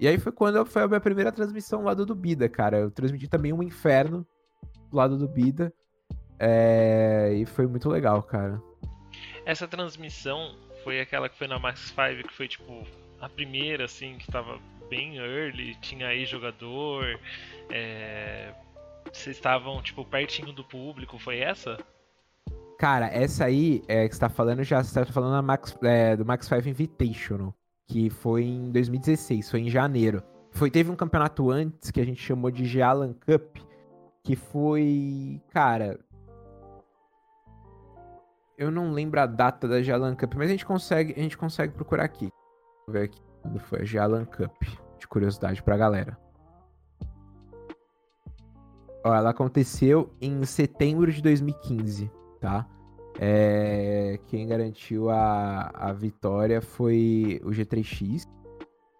[0.00, 2.78] E aí foi quando foi a minha primeira transmissão lá do Bida, cara.
[2.78, 4.24] Eu transmiti também um inferno
[4.90, 5.72] do lado do Bida.
[6.38, 7.32] É...
[7.34, 8.62] E foi muito legal, cara.
[9.44, 12.86] Essa transmissão foi aquela que foi na Max 5, que foi tipo
[13.20, 17.18] a primeira, assim, que tava bem early, tinha aí jogador,
[17.70, 18.52] é...
[19.12, 21.78] vocês estavam, tipo, pertinho do público, foi essa?
[22.78, 26.24] Cara, essa aí é, que você tá falando, já você tá falando Max, é, do
[26.24, 27.52] Max 5 Invitational,
[27.88, 30.22] que foi em 2016, foi em janeiro.
[30.52, 33.58] Foi, teve um campeonato antes que a gente chamou de Jalan Cup,
[34.22, 35.98] que foi, cara,
[38.58, 41.72] eu não lembro a data da Jalan Cup, mas a gente consegue, a gente consegue
[41.72, 42.28] procurar aqui.
[42.86, 44.52] Vou ver aqui quando foi a Jalan Cup,
[44.98, 46.18] de curiosidade pra galera.
[49.04, 52.66] Ó, ela aconteceu em setembro de 2015, tá?
[53.20, 58.26] É, quem garantiu a, a vitória foi o G3X.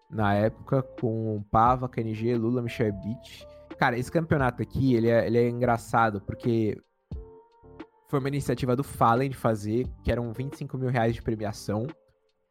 [0.09, 3.45] na época, com Pava, KNG, Lula, Michel Beach.
[3.77, 6.77] Cara, esse campeonato aqui, ele é, ele é engraçado, porque
[8.09, 11.85] foi uma iniciativa do Fallen de fazer, que eram 25 mil reais de premiação.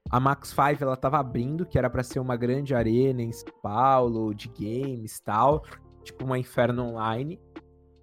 [0.08, 3.52] A Max 5, ela tava abrindo, que era para ser uma grande arena em São
[3.60, 5.64] Paulo, de games tal,
[6.04, 7.40] tipo uma Inferno Online.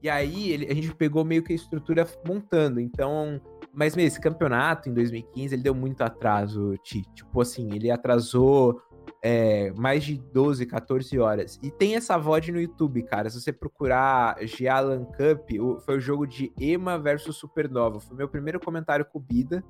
[0.04, 2.80] E aí ele, a gente pegou meio que a estrutura montando.
[2.80, 3.42] Então,
[3.74, 8.82] mas mesmo esse campeonato em 2015, ele deu muito atraso, Tipo assim, ele atrasou
[9.28, 11.60] é, mais de 12, 14 horas.
[11.64, 13.28] E tem essa VOD no YouTube, cara.
[13.28, 15.50] Se você procurar Gialan Cup,
[15.84, 18.00] foi o jogo de Ema versus Supernova.
[18.00, 19.64] Foi meu primeiro comentário com o Bida.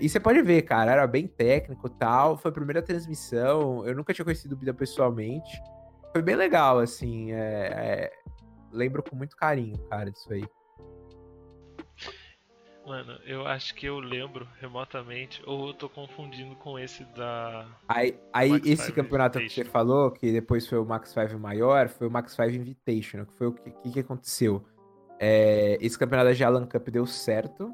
[0.00, 2.36] E você pode ver, cara, era bem técnico tal.
[2.36, 3.84] Foi a primeira transmissão.
[3.84, 5.60] Eu nunca tinha conhecido o Bida pessoalmente.
[6.12, 7.32] Foi bem legal, assim.
[7.32, 8.12] É, é...
[8.70, 10.44] Lembro com muito carinho, cara, disso aí.
[12.88, 17.66] Mano, eu acho que eu lembro remotamente, ou eu tô confundindo com esse da.
[17.86, 22.08] Aí, aí esse campeonato que você falou, que depois foi o Max 5 maior, foi
[22.08, 24.64] o Max 5 Invitational, que foi o que, que, que aconteceu.
[25.20, 27.70] É, esse campeonato da Jalan Cup deu certo.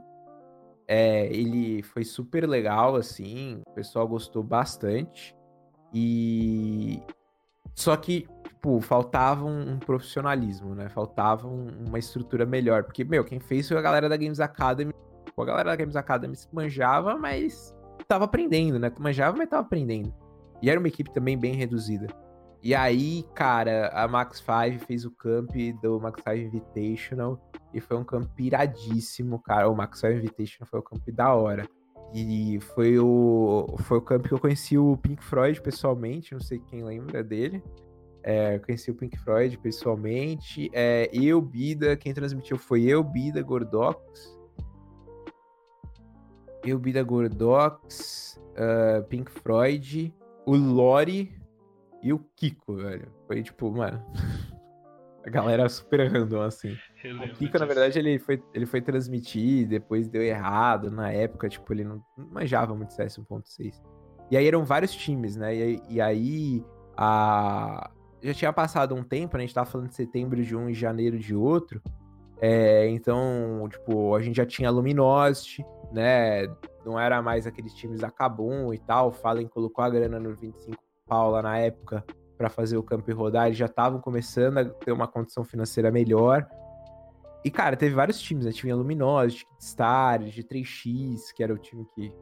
[0.89, 5.33] É, ele foi super legal, assim, o pessoal gostou bastante.
[5.93, 7.01] E.
[7.73, 10.89] Só que, tipo, faltava um, um profissionalismo, né?
[10.89, 12.83] Faltava um, uma estrutura melhor.
[12.83, 14.93] Porque, meu, quem fez foi a galera da Games Academy
[15.35, 17.75] Pô, a galera da Games Academy manjava, mas
[18.07, 18.93] tava aprendendo, né?
[18.99, 20.15] Manjava, mas tava aprendendo.
[20.63, 22.07] E era uma equipe também bem reduzida.
[22.63, 25.51] E aí, cara, a Max 5 fez o camp
[25.83, 27.39] do Max 5 Invitational
[27.75, 29.69] e foi um camp iradíssimo, cara.
[29.69, 31.69] O Max 5 Invitational foi o camp da hora.
[32.15, 36.61] E foi o, foi o camp que eu conheci o Pink Floyd pessoalmente, não sei
[36.61, 37.63] quem lembra dele.
[38.23, 40.71] É, conheci o Pink Floyd pessoalmente.
[40.73, 44.01] É, eu, Bida, quem transmitiu foi eu, Bida, Gordox
[46.65, 50.15] eu, Bida Gordox, uh, Pink Floyd,
[50.47, 51.33] o Lori
[52.03, 53.11] e o Kiko, velho.
[53.27, 54.05] Foi tipo, mano.
[55.27, 56.73] a galera super random, assim.
[56.73, 57.59] O Kiko, disso.
[57.59, 60.91] na verdade, ele foi, ele foi transmitir, depois deu errado.
[60.91, 63.83] Na época, tipo, ele não, não manjava muito CS 1.6.
[64.31, 65.55] E aí eram vários times, né?
[65.55, 66.65] E, e aí
[66.97, 67.91] a.
[68.23, 69.45] Já tinha passado um tempo, né?
[69.45, 71.83] A gente tava falando de setembro de um e janeiro de outro.
[72.47, 76.47] É, então, tipo, a gente já tinha Luminosity, né?
[76.85, 79.11] Não era mais aqueles times da Kabum e tal.
[79.11, 80.77] Fallen colocou a grana no 25
[81.07, 82.05] pau lá na época
[82.37, 83.47] para fazer o campo e rodar.
[83.47, 86.47] Eles já estavam começando a ter uma condição financeira melhor.
[87.43, 88.53] E, cara, teve vários times, né?
[88.53, 92.13] Tinha Luminosity, Star, G3X, que era o time que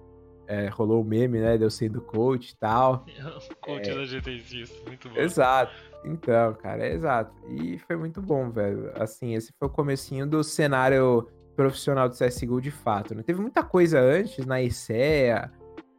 [0.46, 1.56] é, rolou o meme, né?
[1.56, 3.06] Deu sendo coach e tal.
[3.60, 3.94] coach é...
[3.94, 5.16] da G3X, muito bom.
[5.16, 5.72] Exato.
[6.04, 7.32] Então, cara, é exato.
[7.48, 8.92] E foi muito bom, velho.
[8.96, 13.14] Assim, esse foi o comecinho do cenário profissional do CSGO de fato.
[13.14, 13.22] Né?
[13.22, 15.50] Teve muita coisa antes na ESEA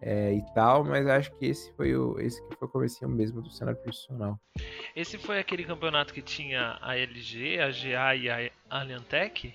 [0.01, 3.41] é, e tal, mas acho que esse foi o esse que foi o comecinho mesmo
[3.41, 4.37] do cenário profissional.
[4.95, 9.53] Esse foi aquele campeonato que tinha a LG, a GA e a Aliantec?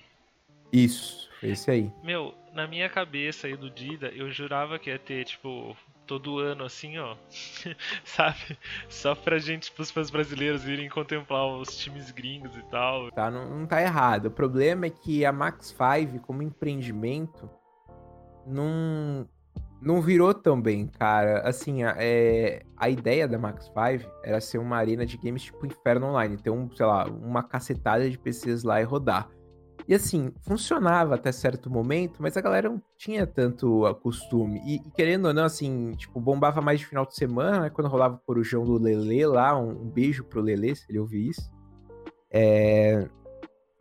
[0.71, 1.91] Isso, esse aí.
[2.03, 5.75] Meu, na minha cabeça aí do Dida, eu jurava que ia ter, tipo,
[6.09, 7.15] todo ano, assim, ó.
[8.03, 8.57] Sabe?
[8.89, 13.11] Só pra gente, pros fãs brasileiros irem contemplar os times gringos e tal.
[13.11, 14.25] Tá, não, não tá errado.
[14.25, 17.47] O problema é que a Max 5, como empreendimento,
[18.45, 19.29] não,
[19.79, 21.47] não virou tão bem, cara.
[21.47, 25.63] Assim, a, é, a ideia da Max 5 era ser uma arena de games tipo
[25.67, 26.37] Inferno Online.
[26.37, 29.29] Ter, um, sei lá, uma cacetada de PCs lá e rodar.
[29.89, 34.61] E assim, funcionava até certo momento, mas a galera não tinha tanto costume.
[34.63, 37.69] E, e, querendo ou não, assim, tipo, bombava mais de final de semana, né?
[37.71, 41.29] Quando rolava o corujão do Lele lá, um, um, beijo pro Lele, se ele ouvir
[41.29, 41.51] isso.
[42.29, 43.09] É...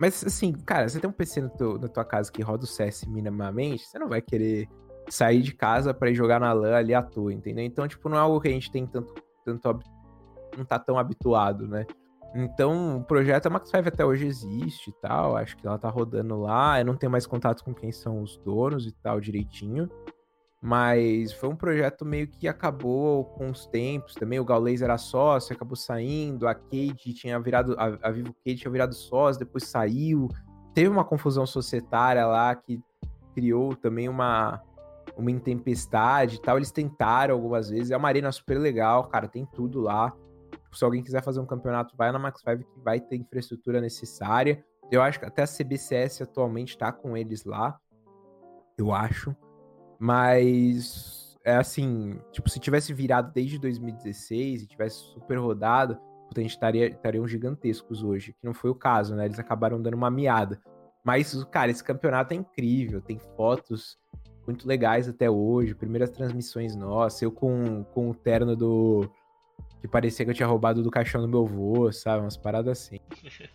[0.00, 2.66] Mas assim, cara, você tem um PC no teu, na tua casa que roda o
[2.66, 4.66] CS minimamente, você não vai querer
[5.10, 7.66] sair de casa para ir jogar na LAN ali à toa, entendeu?
[7.66, 9.12] Então, tipo, não é algo que a gente tem tanto,
[9.44, 9.80] tanto
[10.56, 11.84] não tá tão habituado, né?
[12.34, 15.36] Então, o projeto a Max 5 até hoje existe e tal.
[15.36, 16.78] Acho que ela tá rodando lá.
[16.80, 19.88] Eu não tenho mais contato com quem são os donos e tal direitinho.
[20.60, 24.40] Mas foi um projeto meio que acabou com os tempos também.
[24.40, 26.48] O Gaules era sócio, acabou saindo.
[26.48, 27.74] A Kate tinha virado.
[27.78, 30.28] A, a Vivo Kate tinha virado sócio, depois saiu.
[30.74, 32.80] Teve uma confusão societária lá que
[33.34, 34.60] criou também uma,
[35.16, 36.56] uma intempestade e tal.
[36.56, 37.90] Eles tentaram algumas vezes.
[37.90, 39.28] É uma arena super legal, cara.
[39.28, 40.12] Tem tudo lá
[40.72, 44.64] se alguém quiser fazer um campeonato, vai na Max 5 que vai ter infraestrutura necessária.
[44.90, 47.78] Eu acho que até a CBCS atualmente está com eles lá.
[48.76, 49.34] Eu acho.
[49.98, 55.98] Mas é assim, tipo, se tivesse virado desde 2016 e tivesse super rodado,
[56.36, 59.24] a gente estaria, estariam gigantescos hoje, que não foi o caso, né?
[59.24, 60.60] Eles acabaram dando uma miada.
[61.04, 63.98] Mas, cara, esse campeonato é incrível, tem fotos
[64.46, 69.10] muito legais até hoje, primeiras transmissões nossas, eu com, com o terno do,
[69.80, 72.22] que parecia que eu tinha roubado do caixão do meu avô, sabe?
[72.22, 72.98] Umas paradas assim.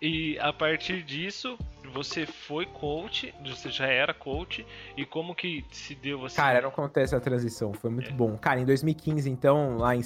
[0.00, 1.58] e a partir disso,
[1.92, 6.36] você foi coach, você já era coach, e como que se deu você?
[6.36, 8.14] Cara, não acontece a transição, foi muito é.
[8.14, 8.36] bom.
[8.36, 10.02] Cara, em 2015, então, lá em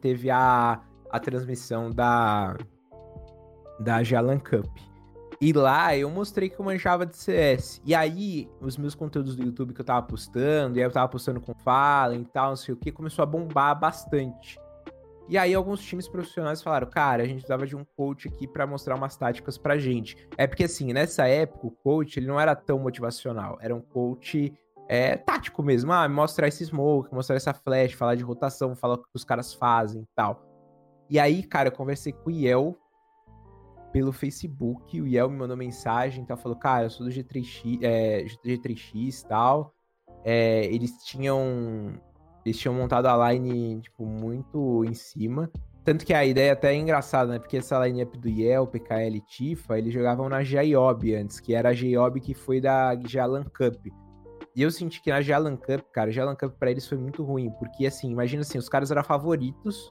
[0.00, 2.56] teve a, a transmissão da
[3.78, 4.66] da Jalan Cup.
[5.40, 7.80] E lá eu mostrei que eu manjava de CS.
[7.84, 11.08] E aí, os meus conteúdos do YouTube que eu tava postando, e aí eu tava
[11.08, 14.58] postando com Fallen e tal, não sei o que, começou a bombar bastante.
[15.28, 18.66] E aí alguns times profissionais falaram, cara, a gente precisava de um coach aqui para
[18.66, 20.16] mostrar umas táticas pra gente.
[20.38, 24.54] É porque assim, nessa época o coach ele não era tão motivacional, era um coach
[24.88, 25.92] é, tático mesmo.
[25.92, 29.52] Ah, mostrar esse smoke, mostrar essa flash, falar de rotação, falar o que os caras
[29.52, 30.46] fazem e tal.
[31.10, 32.76] E aí, cara, eu conversei com o Yel
[33.96, 38.26] pelo Facebook, o Yel me mandou mensagem, então falou, cara, eu sou do G3X, é,
[38.44, 39.74] G3X e tal.
[40.22, 41.98] É, eles tinham
[42.44, 45.50] eles tinham montado a line, tipo, muito em cima.
[45.82, 47.38] Tanto que a ideia até é engraçada, né?
[47.38, 51.70] Porque essa line-up do Yel, PKL e Tifa, eles jogavam na Jaiob antes, que era
[51.70, 53.86] a Jaiob que foi da Jalan Cup.
[54.54, 57.50] E eu senti que na Jalan Cup, cara, Jalan Cup pra eles foi muito ruim,
[57.58, 59.90] porque assim, imagina assim, os caras eram favoritos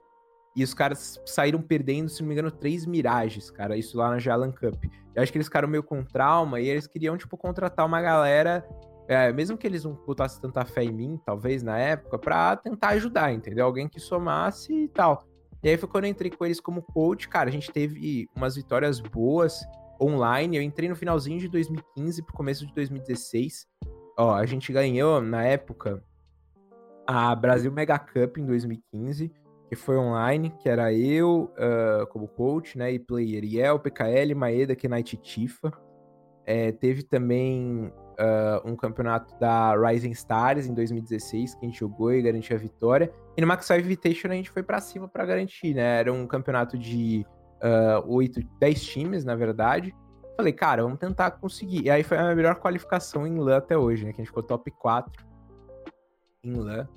[0.56, 4.20] e os caras saíram perdendo, se não me engano, três mirages, cara, isso lá na
[4.20, 4.86] Jalan Cup.
[5.14, 8.66] Eu acho que eles ficaram meio com trauma e eles queriam, tipo, contratar uma galera
[9.08, 12.90] é, mesmo que eles não botassem tanta fé em mim, talvez, na época, pra tentar
[12.90, 13.66] ajudar, entendeu?
[13.66, 15.28] Alguém que somasse e tal.
[15.64, 18.56] E aí foi quando eu entrei com eles como coach, cara, a gente teve umas
[18.56, 19.64] vitórias boas
[20.02, 20.58] online.
[20.58, 23.68] Eu entrei no finalzinho de 2015 pro começo de 2016.
[24.18, 26.04] Ó, a gente ganhou, na época,
[27.06, 29.32] a Brasil Mega Cup em 2015,
[29.68, 34.76] que foi online, que era eu uh, como coach, né, e player Yel, PKL, Maeda,
[34.88, 35.72] Knight Tifa.
[36.46, 42.14] É, teve também uh, um campeonato da Rising Stars em 2016, que a gente jogou
[42.14, 43.12] e garantiu a vitória.
[43.36, 46.00] E no Max 5 Invitation a gente foi para cima para garantir, né?
[46.00, 47.26] Era um campeonato de
[47.64, 49.94] uh, 8, 10 times, na verdade.
[50.38, 51.86] Falei, cara, vamos tentar conseguir.
[51.86, 54.12] E aí foi a melhor qualificação em LAN até hoje, né?
[54.12, 55.26] Que a gente ficou top 4
[56.44, 56.88] em LAN.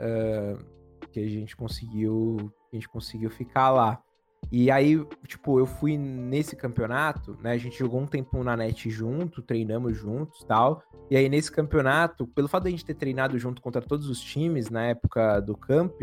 [0.00, 0.77] Uh,
[1.10, 2.52] que a gente conseguiu.
[2.72, 4.02] A gente conseguiu ficar lá.
[4.50, 7.52] E aí, tipo, eu fui nesse campeonato, né?
[7.52, 10.82] A gente jogou um tempo na net junto, treinamos juntos tal.
[11.10, 14.20] E aí, nesse campeonato, pelo fato de a gente ter treinado junto contra todos os
[14.20, 16.00] times na época do camp,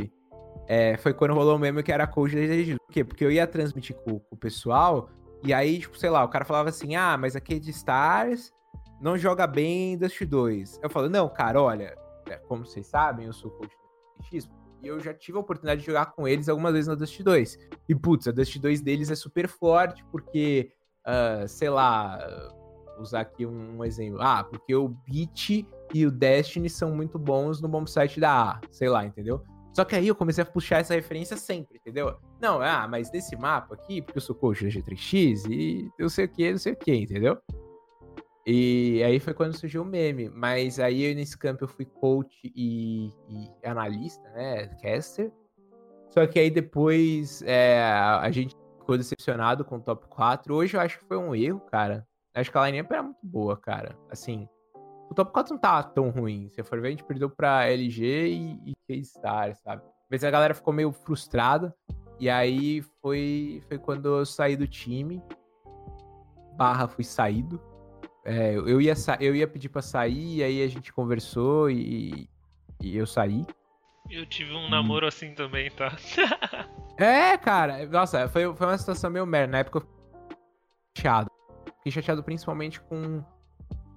[0.67, 3.03] é, foi quando rolou o meme que era coach de Por quê?
[3.03, 5.09] Porque eu ia transmitir com, com, o pessoal,
[5.43, 8.51] e aí, tipo, sei lá, o cara falava assim: ah, mas aqui é de Stars
[8.99, 10.79] não joga bem Dust 2.
[10.81, 13.75] Eu falo, não, cara, olha, é, como vocês sabem, eu sou coach
[14.19, 14.49] de X,
[14.85, 17.57] e eu já tive a oportunidade de jogar com eles algumas vezes na Dust 2.
[17.89, 20.71] E, putz, a Dust 2 deles é super forte, porque,
[21.07, 22.19] uh, sei lá,
[22.99, 24.21] usar aqui um, exemplo.
[24.21, 28.61] Ah, porque o Beat e o Destiny são muito bons no bomb site da A,
[28.71, 29.43] sei lá, entendeu?
[29.73, 32.15] Só que aí eu comecei a puxar essa referência sempre, entendeu?
[32.39, 36.25] Não, ah, mas desse mapa aqui, porque eu sou coach da G3X e eu sei
[36.25, 37.37] o que, não sei o que, entendeu?
[38.45, 40.29] E aí foi quando surgiu o meme.
[40.29, 44.67] Mas aí nesse campo eu fui coach e, e analista, né?
[44.81, 45.31] Caster.
[46.09, 50.53] Só que aí depois é, a gente ficou decepcionado com o top 4.
[50.53, 52.07] Hoje eu acho que foi um erro, cara.
[52.35, 53.97] Acho que a lineup era muito boa, cara.
[54.09, 54.47] Assim,
[55.09, 56.49] o top 4 não tava tão ruim.
[56.49, 59.81] Se for ver, a gente perdeu pra LG e, e K-Star, sabe?
[60.09, 61.75] Mas a galera ficou meio frustrada.
[62.19, 65.21] E aí foi, foi quando eu saí do time.
[66.55, 67.59] Barra fui saído.
[68.25, 72.27] É, eu, ia eu ia pedir pra sair, aí a gente conversou e,
[72.81, 73.45] e eu saí.
[74.09, 75.09] Eu tive um namoro hum.
[75.09, 75.95] assim também, tá?
[76.97, 79.51] é, cara, nossa, foi, foi uma situação meio merda.
[79.51, 79.97] Na época eu fiquei
[80.97, 81.31] chateado.
[81.77, 83.23] Fiquei chateado principalmente com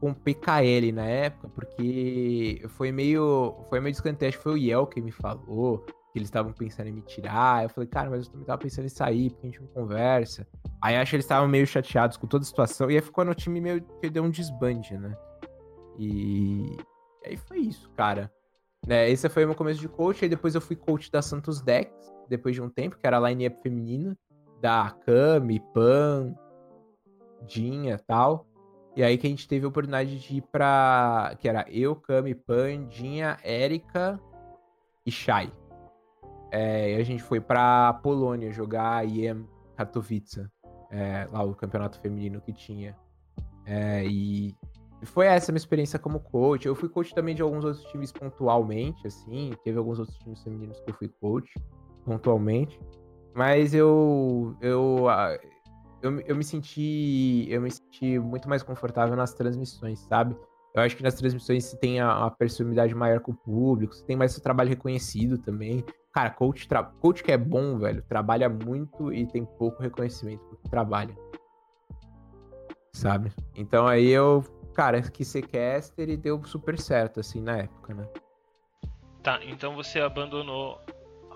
[0.01, 5.11] com PKL na época, porque foi meio foi meio descantante, foi o Yel que me
[5.11, 5.85] falou
[6.19, 7.65] eles estavam pensando em me tirar.
[7.65, 10.47] Eu falei, cara, mas eu também tava pensando em sair, porque a gente não conversa.
[10.83, 12.91] Aí acho que eles estavam meio chateados com toda a situação.
[12.91, 15.17] E aí ficou no time meio que deu um desbande, né?
[15.99, 16.77] E...
[17.25, 18.33] e aí foi isso, cara.
[18.87, 20.25] É, esse foi o meu começo de coach.
[20.25, 21.91] Aí depois eu fui coach da Santos Dex,
[22.29, 24.17] depois de um tempo, que era a line-up feminina.
[24.61, 26.35] Da Kami, Pan,
[27.47, 28.47] Dinha e tal.
[28.97, 31.37] E aí que a gente teve a oportunidade de ir pra.
[31.39, 34.21] Que era eu, Kami, Pan, Dinha, Erika
[35.07, 35.53] e Shai.
[36.51, 39.47] É, a gente foi pra Polônia jogar IEM
[39.77, 40.47] Katowice,
[40.91, 42.97] é, lá o campeonato feminino que tinha.
[43.67, 44.57] É, e
[45.05, 46.67] foi essa a minha experiência como coach.
[46.67, 49.53] Eu fui coach também de alguns outros times pontualmente, assim.
[49.63, 51.53] Teve alguns outros times femininos que eu fui coach
[52.05, 52.81] pontualmente.
[53.35, 55.07] Mas eu, eu,
[56.03, 60.37] eu, eu me senti eu me senti muito mais confortável nas transmissões, sabe?
[60.75, 64.05] Eu acho que nas transmissões você tem a, a personalidade maior com o público, você
[64.05, 65.85] tem mais seu trabalho reconhecido também
[66.19, 66.83] Cara, coach, tra...
[66.83, 71.17] coach que é bom, velho, trabalha muito e tem pouco reconhecimento porque trabalha.
[72.93, 73.31] Sabe?
[73.55, 74.45] Então aí eu,
[74.75, 78.09] cara, quis ser caster e deu super certo, assim, na época, né?
[79.23, 80.81] Tá, então você abandonou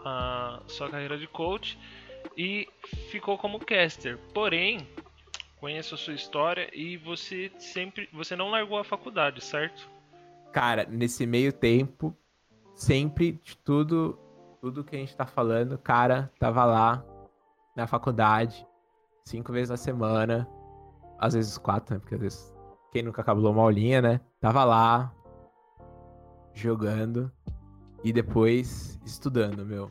[0.05, 1.79] a sua carreira de coach
[2.37, 2.67] e
[3.09, 4.19] ficou como caster.
[4.35, 4.89] Porém,
[5.61, 9.89] conheço a sua história e você sempre, você não largou a faculdade, certo?
[10.53, 12.13] Cara, nesse meio tempo,
[12.75, 14.19] sempre de tudo,
[14.63, 17.05] tudo que a gente tá falando, cara, tava lá
[17.75, 18.65] na faculdade,
[19.25, 20.49] cinco vezes na semana,
[21.19, 22.01] às vezes quatro, né?
[22.01, 22.55] Porque às vezes
[22.93, 24.21] quem nunca acabou uma aulinha, né?
[24.41, 25.13] Tava lá
[26.55, 27.31] jogando
[28.05, 29.91] e depois estudando, meu.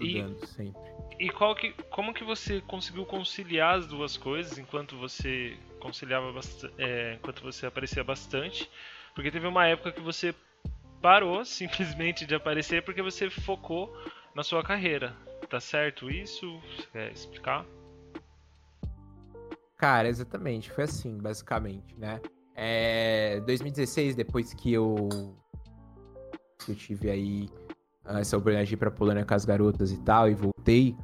[0.00, 0.82] Estudando e, sempre.
[1.18, 6.32] E qual que, como que você conseguiu conciliar as duas coisas enquanto você conciliava
[6.78, 8.70] é, enquanto você aparecia bastante?
[9.14, 10.34] Porque teve uma época que você
[11.06, 13.96] parou simplesmente de aparecer porque você focou
[14.34, 15.14] na sua carreira.
[15.48, 16.60] Tá certo isso?
[16.60, 17.64] Você quer explicar?
[19.78, 20.68] Cara, exatamente.
[20.72, 22.20] Foi assim, basicamente, né?
[22.56, 25.08] É, 2016, depois que eu,
[26.64, 27.48] que eu tive aí
[28.04, 30.96] essa oportunidade de ir pra Polônia com as garotas e tal, e voltei,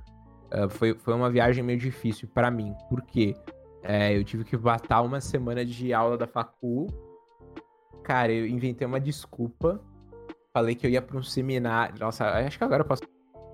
[0.53, 2.75] uh, foi, foi uma viagem meio difícil para mim.
[2.89, 3.37] Por quê?
[3.85, 6.89] É, eu tive que batar uma semana de aula da facul.
[8.03, 9.81] Cara, eu inventei uma desculpa.
[10.53, 11.99] Falei que eu ia pra um seminário.
[11.99, 13.03] Nossa, acho que agora eu posso.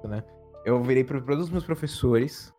[0.04, 0.22] Né?
[0.64, 2.52] Eu virei para todos os meus professores.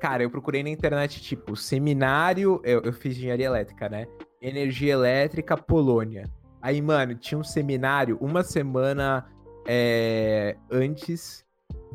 [0.00, 2.60] Cara, eu procurei na internet, tipo, seminário.
[2.64, 4.06] Eu, eu fiz engenharia elétrica, né?
[4.40, 6.28] Energia elétrica, Polônia.
[6.60, 9.26] Aí, mano, tinha um seminário uma semana
[9.66, 11.44] é, antes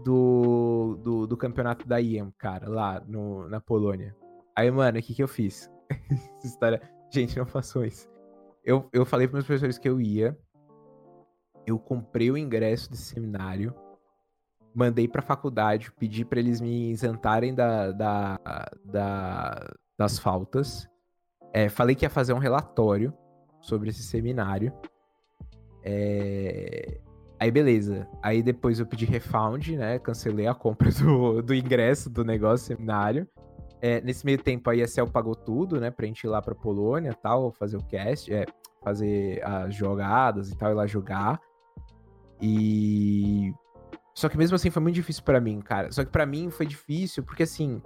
[0.03, 4.15] do, do, do, campeonato da IEM, cara, lá no, na Polônia.
[4.55, 5.69] Aí, mano, o que que eu fiz?
[6.43, 6.81] História...
[7.09, 8.09] Gente, não façam isso.
[8.63, 10.37] Eu, eu falei para meus professores que eu ia,
[11.67, 13.75] eu comprei o ingresso desse seminário,
[14.73, 18.39] mandei pra faculdade, pedi para eles me isentarem da, da,
[18.83, 20.87] da das faltas,
[21.51, 23.13] é, falei que ia fazer um relatório
[23.59, 24.71] sobre esse seminário,
[25.83, 26.99] é,
[27.39, 28.07] Aí beleza.
[28.21, 29.99] Aí depois eu pedi refund, né?
[29.99, 33.27] Cancelei a compra do, do ingresso do negócio, seminário.
[33.79, 35.91] É, nesse meio tempo a ESL pagou tudo, né?
[35.91, 38.45] Pra gente ir lá pra Polônia tal, fazer o cast, é,
[38.83, 41.39] fazer as jogadas e tal, ir lá jogar.
[42.41, 43.53] E.
[44.13, 45.91] Só que mesmo assim foi muito difícil para mim, cara.
[45.91, 47.81] Só que para mim foi difícil porque assim.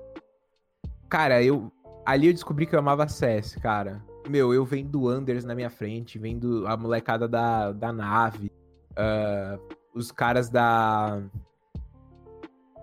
[1.09, 1.71] Cara, eu.
[2.05, 4.03] Ali eu descobri que eu amava CS, cara.
[4.27, 8.51] Meu, eu vendo Anders na minha frente, vendo a molecada da, da nave
[8.91, 9.59] Uh,
[9.93, 11.21] os caras da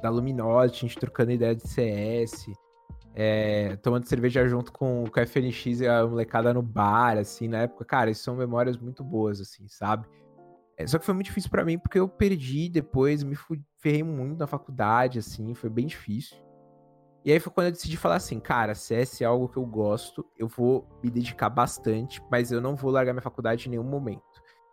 [0.00, 2.46] da Luminosity, a gente trocando ideia de CS,
[3.14, 7.62] é, tomando cerveja junto com, com a FNX e a molecada no bar, assim, na
[7.62, 10.06] época, cara, isso são memórias muito boas, assim, sabe?
[10.78, 13.36] É, só que foi muito difícil para mim porque eu perdi depois, me
[13.78, 16.36] ferrei muito na faculdade, assim, foi bem difícil.
[17.24, 20.24] E aí foi quando eu decidi falar assim, cara, CS é algo que eu gosto,
[20.38, 24.22] eu vou me dedicar bastante, mas eu não vou largar minha faculdade em nenhum momento.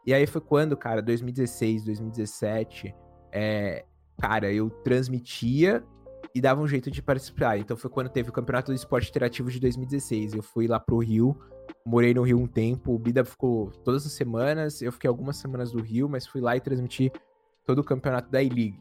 [0.05, 2.95] E aí foi quando, cara, 2016, 2017,
[3.31, 3.83] é,
[4.21, 5.83] cara, eu transmitia
[6.35, 7.57] e dava um jeito de participar.
[7.57, 10.35] Então foi quando teve o Campeonato do Esporte Interativo de 2016.
[10.35, 11.35] Eu fui lá pro Rio,
[11.85, 15.71] morei no Rio um tempo, o Bida ficou todas as semanas, eu fiquei algumas semanas
[15.71, 17.11] do Rio, mas fui lá e transmiti
[17.65, 18.79] todo o campeonato da E-League.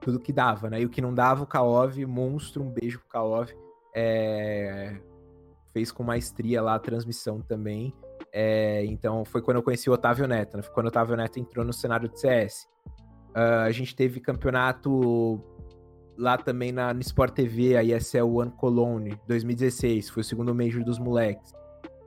[0.00, 0.80] Tudo que dava, né?
[0.80, 3.50] E o que não dava, o Kaov, monstro, um beijo pro Kaov.
[3.94, 4.98] É...
[5.72, 7.94] Fez com maestria lá a transmissão também.
[8.32, 10.62] É, então foi quando eu conheci o Otávio Neto, né?
[10.62, 12.68] Foi quando o Otávio Neto entrou no cenário de CS.
[13.30, 15.40] Uh, ah, a gente teve campeonato
[16.16, 20.84] lá também na, no Sport TV, a ESL One Cologne, 2016, foi o segundo Major
[20.84, 21.54] dos moleques.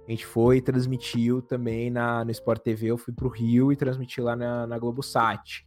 [0.07, 3.75] A gente foi e transmitiu também na, no Sport TV, eu fui pro Rio e
[3.75, 5.65] transmiti lá na, na Globosat.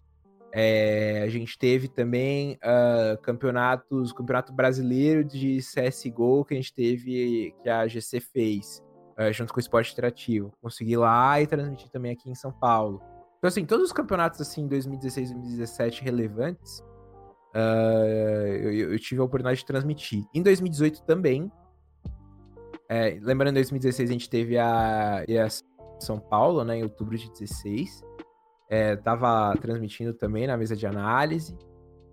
[0.53, 7.55] É, a gente teve também uh, campeonatos, campeonato brasileiro de CSGO que a gente teve,
[7.63, 8.83] que a GC fez
[9.19, 10.53] uh, junto com o Esporte Interativo.
[10.63, 13.03] Consegui lá e transmitir também aqui em São Paulo.
[13.39, 16.79] Então, assim, todos os campeonatos, assim, 2016 e 2017 relevantes,
[17.55, 20.25] uh, eu, eu, tive a oportunidade de transmitir.
[20.35, 21.51] Em 2018 também,
[22.89, 27.31] é, lembrando, em 2016 a gente teve a, a São Paulo, né, em outubro de
[27.31, 28.03] 16.
[28.69, 31.57] É, tava transmitindo também na mesa de análise.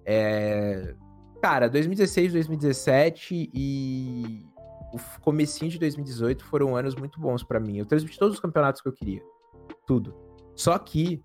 [0.06, 0.96] É,
[1.42, 4.46] cara, 2016, 2017 e
[4.94, 7.78] o comecinho de 2018 foram anos muito bons para mim.
[7.78, 9.22] Eu transmiti todos os campeonatos que eu queria.
[9.88, 10.16] Tudo.
[10.56, 11.22] Só que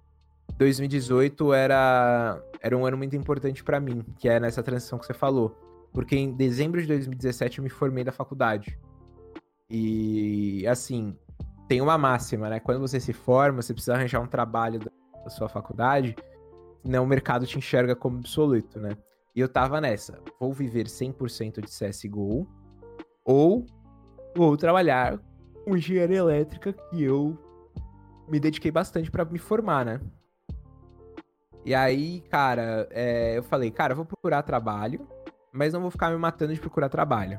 [0.57, 5.15] 2018 era, era um ano muito importante para mim, que é nessa transição que você
[5.15, 5.57] falou.
[5.93, 8.79] Porque em dezembro de 2017 eu me formei da faculdade.
[9.71, 11.17] E, assim,
[11.69, 12.61] tem uma máxima, né?
[12.61, 16.17] Quando você se forma, você precisa arranjar um trabalho da sua faculdade.
[16.83, 18.97] Senão o mercado te enxerga como absoluto, né?
[19.35, 20.19] E eu tava nessa.
[20.41, 22.47] Vou viver 100% de CSGO
[23.25, 23.67] ou
[24.35, 25.19] vou trabalhar
[25.65, 27.37] com engenharia elétrica que eu
[28.27, 30.01] me dediquei bastante para me formar, né?
[31.65, 35.07] E aí, cara, é, eu falei, cara, eu vou procurar trabalho,
[35.53, 37.39] mas não vou ficar me matando de procurar trabalho.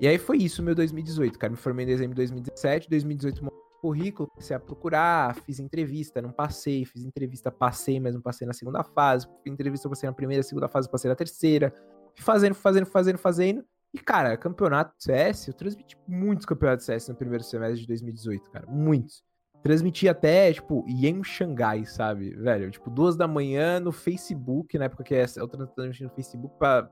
[0.00, 1.50] E aí foi isso meu 2018, cara.
[1.50, 6.30] Me formei em dezembro de 2017, 2018 montei currículo, comecei a procurar, fiz entrevista, não
[6.30, 10.42] passei, fiz entrevista, passei, mas não passei na segunda fase, fiz entrevista, passei na primeira,
[10.42, 11.74] segunda fase, passei na terceira,
[12.14, 13.64] fazendo, fazendo, fazendo, fazendo.
[13.92, 18.66] E, cara, campeonato CS, eu transmiti muitos campeonatos CS no primeiro semestre de 2018, cara,
[18.68, 19.24] muitos.
[19.62, 22.70] Transmiti até, tipo, em Xangai, sabe, velho?
[22.70, 26.90] Tipo, duas da manhã no Facebook, na época que eu transmiti no Facebook pra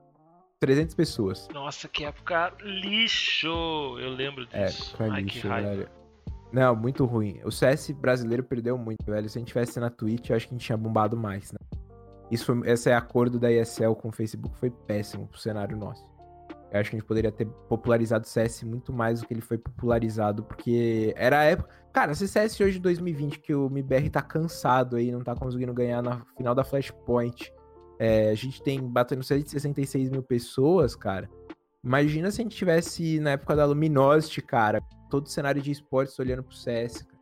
[0.59, 1.47] 300 pessoas.
[1.53, 3.47] Nossa, que época lixo!
[3.47, 4.95] Eu lembro é, disso.
[5.01, 5.69] É, Ai, lixo, que raiva.
[5.69, 5.89] Velho.
[6.51, 7.39] Não, muito ruim.
[7.43, 9.29] O CS brasileiro perdeu muito, velho.
[9.29, 11.59] Se a gente tivesse na Twitch, eu acho que a gente tinha bombado mais, né?
[12.29, 16.03] Isso foi, esse é acordo da ESL com o Facebook foi péssimo pro cenário nosso.
[16.71, 19.41] Eu acho que a gente poderia ter popularizado o CS muito mais do que ele
[19.41, 21.69] foi popularizado, porque era a época.
[21.91, 26.03] Cara, se CS hoje 2020, que o MBR tá cansado aí, não tá conseguindo ganhar
[26.03, 27.51] na final da Flashpoint.
[27.99, 31.29] É, a gente tem batendo 166 mil pessoas, cara.
[31.83, 36.17] Imagina se a gente tivesse na época da Luminosity, cara, todo o cenário de esportes
[36.17, 37.03] olhando pro CS.
[37.03, 37.19] Cara.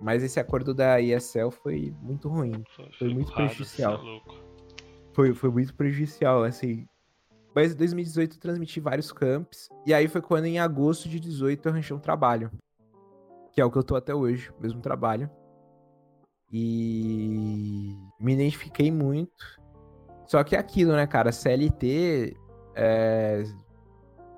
[0.00, 2.62] Mas esse acordo da ESL foi muito ruim.
[2.76, 3.94] Foi, foi muito prejudicial.
[3.94, 4.48] É
[5.12, 6.86] foi, foi muito prejudicial, assim.
[7.54, 9.68] Mas em 2018 eu transmiti vários camps.
[9.84, 12.50] E aí foi quando em agosto de 18 eu arranjei um trabalho.
[13.52, 15.28] Que é o que eu tô até hoje, mesmo trabalho.
[16.50, 19.44] E me identifiquei muito.
[20.26, 21.32] Só que é aquilo, né, cara?
[21.32, 22.36] CLT
[22.74, 23.42] é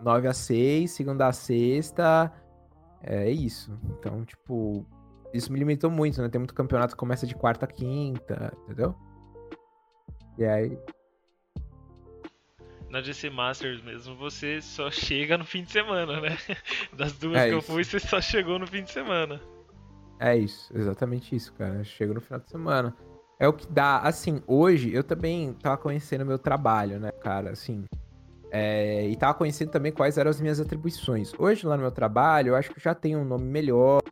[0.01, 2.33] 9 a 6, segunda a sexta.
[3.03, 3.79] É isso.
[3.85, 4.87] Então, tipo,
[5.33, 6.29] isso me limitou muito, né?
[6.29, 8.95] Tem muito campeonato que começa de quarta a quinta, entendeu?
[10.37, 10.79] E aí.
[12.89, 16.37] Na GC Masters mesmo, você só chega no fim de semana, né?
[16.93, 17.57] Das duas é que isso.
[17.57, 19.41] eu fui, você só chegou no fim de semana.
[20.21, 21.83] É isso, exatamente isso, cara.
[21.83, 22.95] Chega no final de semana.
[23.39, 24.01] É o que dá.
[24.01, 27.53] Assim, hoje eu também tava conhecendo meu trabalho, né, cara?
[27.53, 27.87] Assim,
[28.51, 31.33] é, e tava conhecendo também quais eram as minhas atribuições.
[31.39, 34.03] Hoje, lá no meu trabalho, eu acho que já tenho um nome melhor,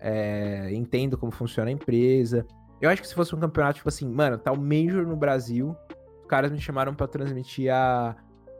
[0.00, 2.44] é, entendo como funciona a empresa.
[2.80, 5.76] Eu acho que se fosse um campeonato, tipo assim, mano, tá o Major no Brasil,
[6.20, 8.16] os caras me chamaram para transmitir a,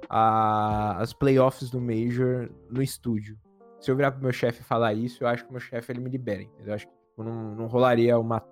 [0.08, 3.36] a, as playoffs do Major no estúdio.
[3.82, 6.00] Se eu virar pro meu chefe falar isso, eu acho que o meu chefe ele
[6.00, 6.68] me libera, entendeu?
[6.68, 8.42] Eu acho que tipo, não, não rolaria uma,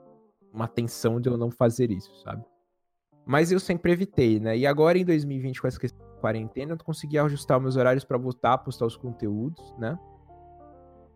[0.53, 2.45] uma tensão de eu não fazer isso, sabe?
[3.25, 4.59] Mas eu sempre evitei, né?
[4.59, 8.53] E agora em 2020, com essa questão quarentena, eu consegui ajustar meus horários para voltar
[8.53, 9.99] a postar os conteúdos, né?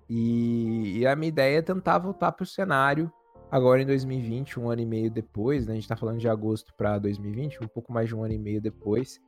[0.09, 3.13] E, e, a minha ideia é tentar voltar para o cenário
[3.55, 5.75] agora em 2020, um ano e meio depois, né?
[5.75, 8.39] A gente tá falando de agosto para 2020, um pouco mais de um ano e
[8.39, 9.21] meio depois,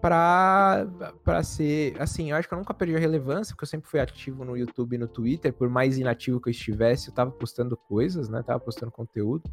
[0.00, 0.84] para
[1.22, 4.00] para ser, assim, eu acho que eu nunca perdi a relevância, porque eu sempre fui
[4.00, 7.76] ativo no YouTube e no Twitter, por mais inativo que eu estivesse, eu tava postando
[7.76, 8.42] coisas, né?
[8.42, 9.48] Tava postando conteúdo.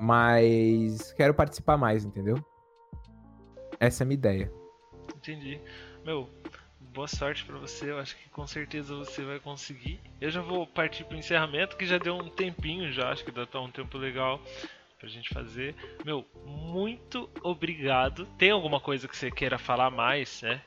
[0.00, 2.42] Mas quero participar mais, entendeu?
[3.78, 4.50] Essa é a minha ideia.
[5.14, 5.60] Entendi.
[6.02, 6.30] Meu,
[6.92, 7.90] boa sorte para você.
[7.90, 10.00] Eu acho que com certeza você vai conseguir.
[10.20, 13.46] Eu já vou partir pro encerramento, que já deu um tempinho já, acho que dá
[13.46, 14.40] tá um tempo legal
[14.98, 15.74] pra gente fazer.
[16.04, 18.26] Meu, muito obrigado.
[18.36, 20.60] Tem alguma coisa que você queira falar mais, né?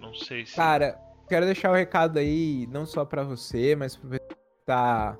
[0.00, 0.56] Não sei se.
[0.56, 0.98] Cara,
[1.28, 4.36] quero deixar o um recado aí, não só para você, mas pra você que
[4.66, 5.18] tá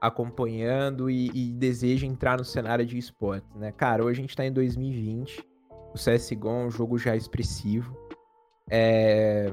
[0.00, 3.72] acompanhando e, e deseja entrar no cenário de esportes, né?
[3.72, 5.44] Cara, hoje a gente tá em 2020.
[5.92, 7.94] O CSGO é um jogo já expressivo.
[8.70, 9.52] É...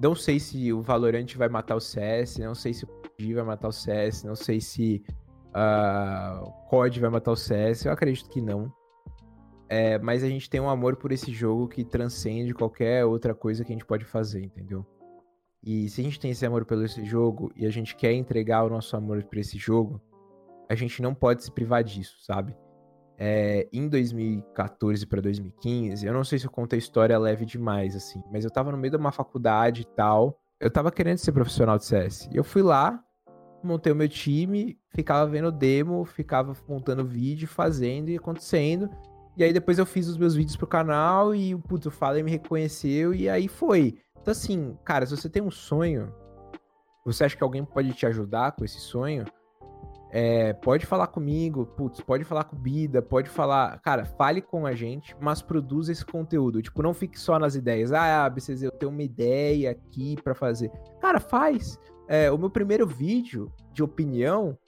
[0.00, 3.44] Não sei se o Valorant vai matar o CS, não sei se o PUBG vai
[3.44, 5.02] matar o CS, não sei se
[5.48, 8.72] uh, o COD vai matar o CS, eu acredito que não.
[9.68, 13.64] É, mas a gente tem um amor por esse jogo que transcende qualquer outra coisa
[13.64, 14.86] que a gente pode fazer, entendeu?
[15.62, 18.64] E se a gente tem esse amor pelo esse jogo e a gente quer entregar
[18.64, 20.00] o nosso amor por esse jogo,
[20.68, 22.54] a gente não pode se privar disso, sabe?
[23.18, 27.96] É, em 2014 para 2015, eu não sei se eu conto a história leve demais,
[27.96, 30.40] assim, mas eu tava no meio de uma faculdade e tal.
[30.60, 32.28] Eu tava querendo ser profissional de CS.
[32.32, 33.02] E eu fui lá,
[33.62, 38.88] montei o meu time, ficava vendo demo, ficava montando vídeo, fazendo e acontecendo.
[39.36, 42.30] E aí depois eu fiz os meus vídeos pro canal e o puto Fallen me
[42.30, 43.98] reconheceu e aí foi.
[44.20, 46.12] Então assim, cara, se você tem um sonho,
[47.04, 49.24] você acha que alguém pode te ajudar com esse sonho?
[50.10, 53.78] É, pode falar comigo, putz, pode falar com o Bida, pode falar.
[53.80, 56.62] Cara, fale com a gente, mas produza esse conteúdo.
[56.62, 57.92] Tipo, não fique só nas ideias.
[57.92, 60.70] Ah, BCZ, eu tenho uma ideia aqui para fazer.
[61.00, 61.78] Cara, faz.
[62.08, 64.58] É, o meu primeiro vídeo de opinião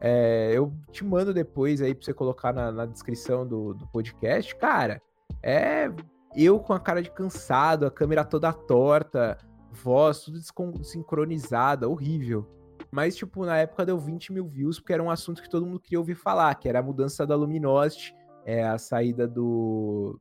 [0.00, 4.54] É, eu te mando depois aí pra você colocar na, na descrição do, do podcast.
[4.56, 5.00] Cara,
[5.42, 5.90] é
[6.36, 9.38] eu com a cara de cansado, a câmera toda torta,
[9.72, 10.38] voz tudo
[10.78, 12.46] desincronizada, horrível.
[12.90, 15.80] Mas, tipo, na época deu 20 mil views, porque era um assunto que todo mundo
[15.80, 18.14] queria ouvir falar, que era a mudança da Luminosity,
[18.44, 20.18] é, a saída do.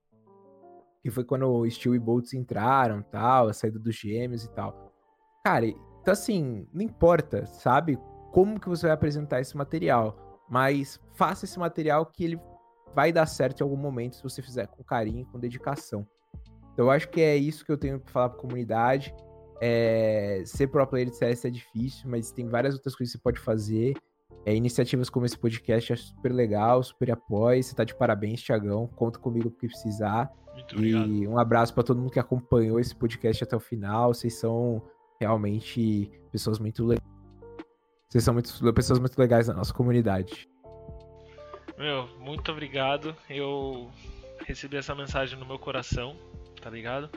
[1.02, 4.94] Que foi quando o Steel e Bolts entraram tal, a saída dos gêmeos e tal.
[5.46, 7.98] Cara, então assim, não importa, sabe?
[8.34, 10.44] Como que você vai apresentar esse material.
[10.50, 12.40] Mas faça esse material que ele
[12.94, 16.08] vai dar certo em algum momento se você fizer com carinho, com dedicação.
[16.74, 19.14] Então eu acho que é isso que eu tenho para falar para a comunidade.
[19.60, 23.24] É, ser pro player de CS é difícil, mas tem várias outras coisas que você
[23.24, 23.96] pode fazer.
[24.46, 27.62] É, iniciativas como esse podcast é super legal, super apoio.
[27.62, 28.88] Você tá de parabéns, Thiagão.
[28.88, 30.32] Conta comigo porque precisar.
[30.54, 31.12] Muito obrigado.
[31.12, 34.14] E um abraço para todo mundo que acompanhou esse podcast até o final.
[34.14, 34.82] Vocês são
[35.20, 37.08] realmente pessoas muito legais.
[38.08, 40.48] Vocês são muito, pessoas muito legais na nossa comunidade.
[41.78, 43.16] Meu, muito obrigado.
[43.30, 43.92] Eu
[44.46, 46.16] recebi essa mensagem no meu coração,
[46.62, 47.10] tá ligado?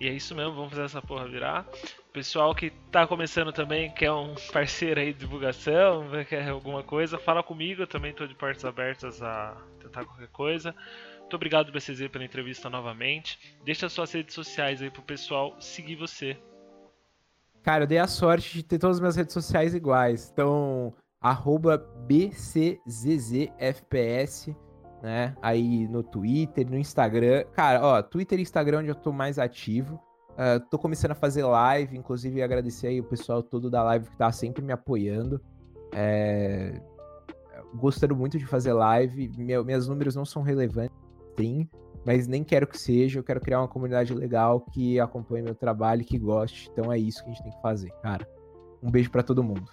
[0.00, 1.66] E é isso mesmo, vamos fazer essa porra virar.
[2.12, 7.42] Pessoal que tá começando também, quer um parceiro aí de divulgação, quer alguma coisa, fala
[7.42, 10.74] comigo, eu também tô de portas abertas a tentar qualquer coisa.
[11.20, 13.38] Muito obrigado, BCZ, pela entrevista novamente.
[13.64, 16.36] Deixa suas redes sociais aí pro pessoal seguir você.
[17.62, 20.30] Cara, eu dei a sorte de ter todas as minhas redes sociais iguais.
[20.30, 22.84] Então, arroba BCZZFPS
[25.04, 25.36] né?
[25.42, 27.44] Aí no Twitter, no Instagram.
[27.52, 30.00] Cara, ó, Twitter e Instagram é onde eu tô mais ativo.
[30.30, 34.16] Uh, tô começando a fazer live, inclusive agradecer aí o pessoal todo da live que
[34.16, 35.42] tá sempre me apoiando.
[35.92, 36.80] É...
[37.74, 39.30] Gostando muito de fazer live.
[39.36, 40.96] Meu, meus números não são relevantes,
[41.38, 41.68] sim,
[42.06, 43.18] mas nem quero que seja.
[43.18, 46.70] Eu quero criar uma comunidade legal que acompanhe meu trabalho que goste.
[46.72, 48.26] Então é isso que a gente tem que fazer, cara.
[48.82, 49.70] Um beijo para todo mundo.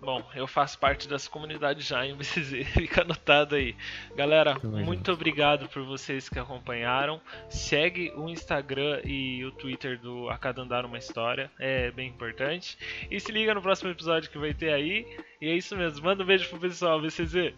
[0.00, 3.76] Bom, eu faço parte dessa comunidade já em BCZ, fica anotado aí.
[4.16, 7.20] Galera, muito obrigado por vocês que acompanharam.
[7.48, 12.78] Segue o Instagram e o Twitter do A Cada Andar Uma História, é bem importante.
[13.10, 15.06] E se liga no próximo episódio que vai ter aí.
[15.40, 17.54] E é isso mesmo, manda um beijo pro pessoal, BCZ.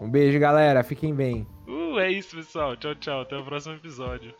[0.00, 1.46] Um beijo, galera, fiquem bem.
[1.66, 2.76] Uh, é isso, pessoal.
[2.76, 3.22] Tchau, tchau.
[3.22, 4.32] Até o próximo episódio.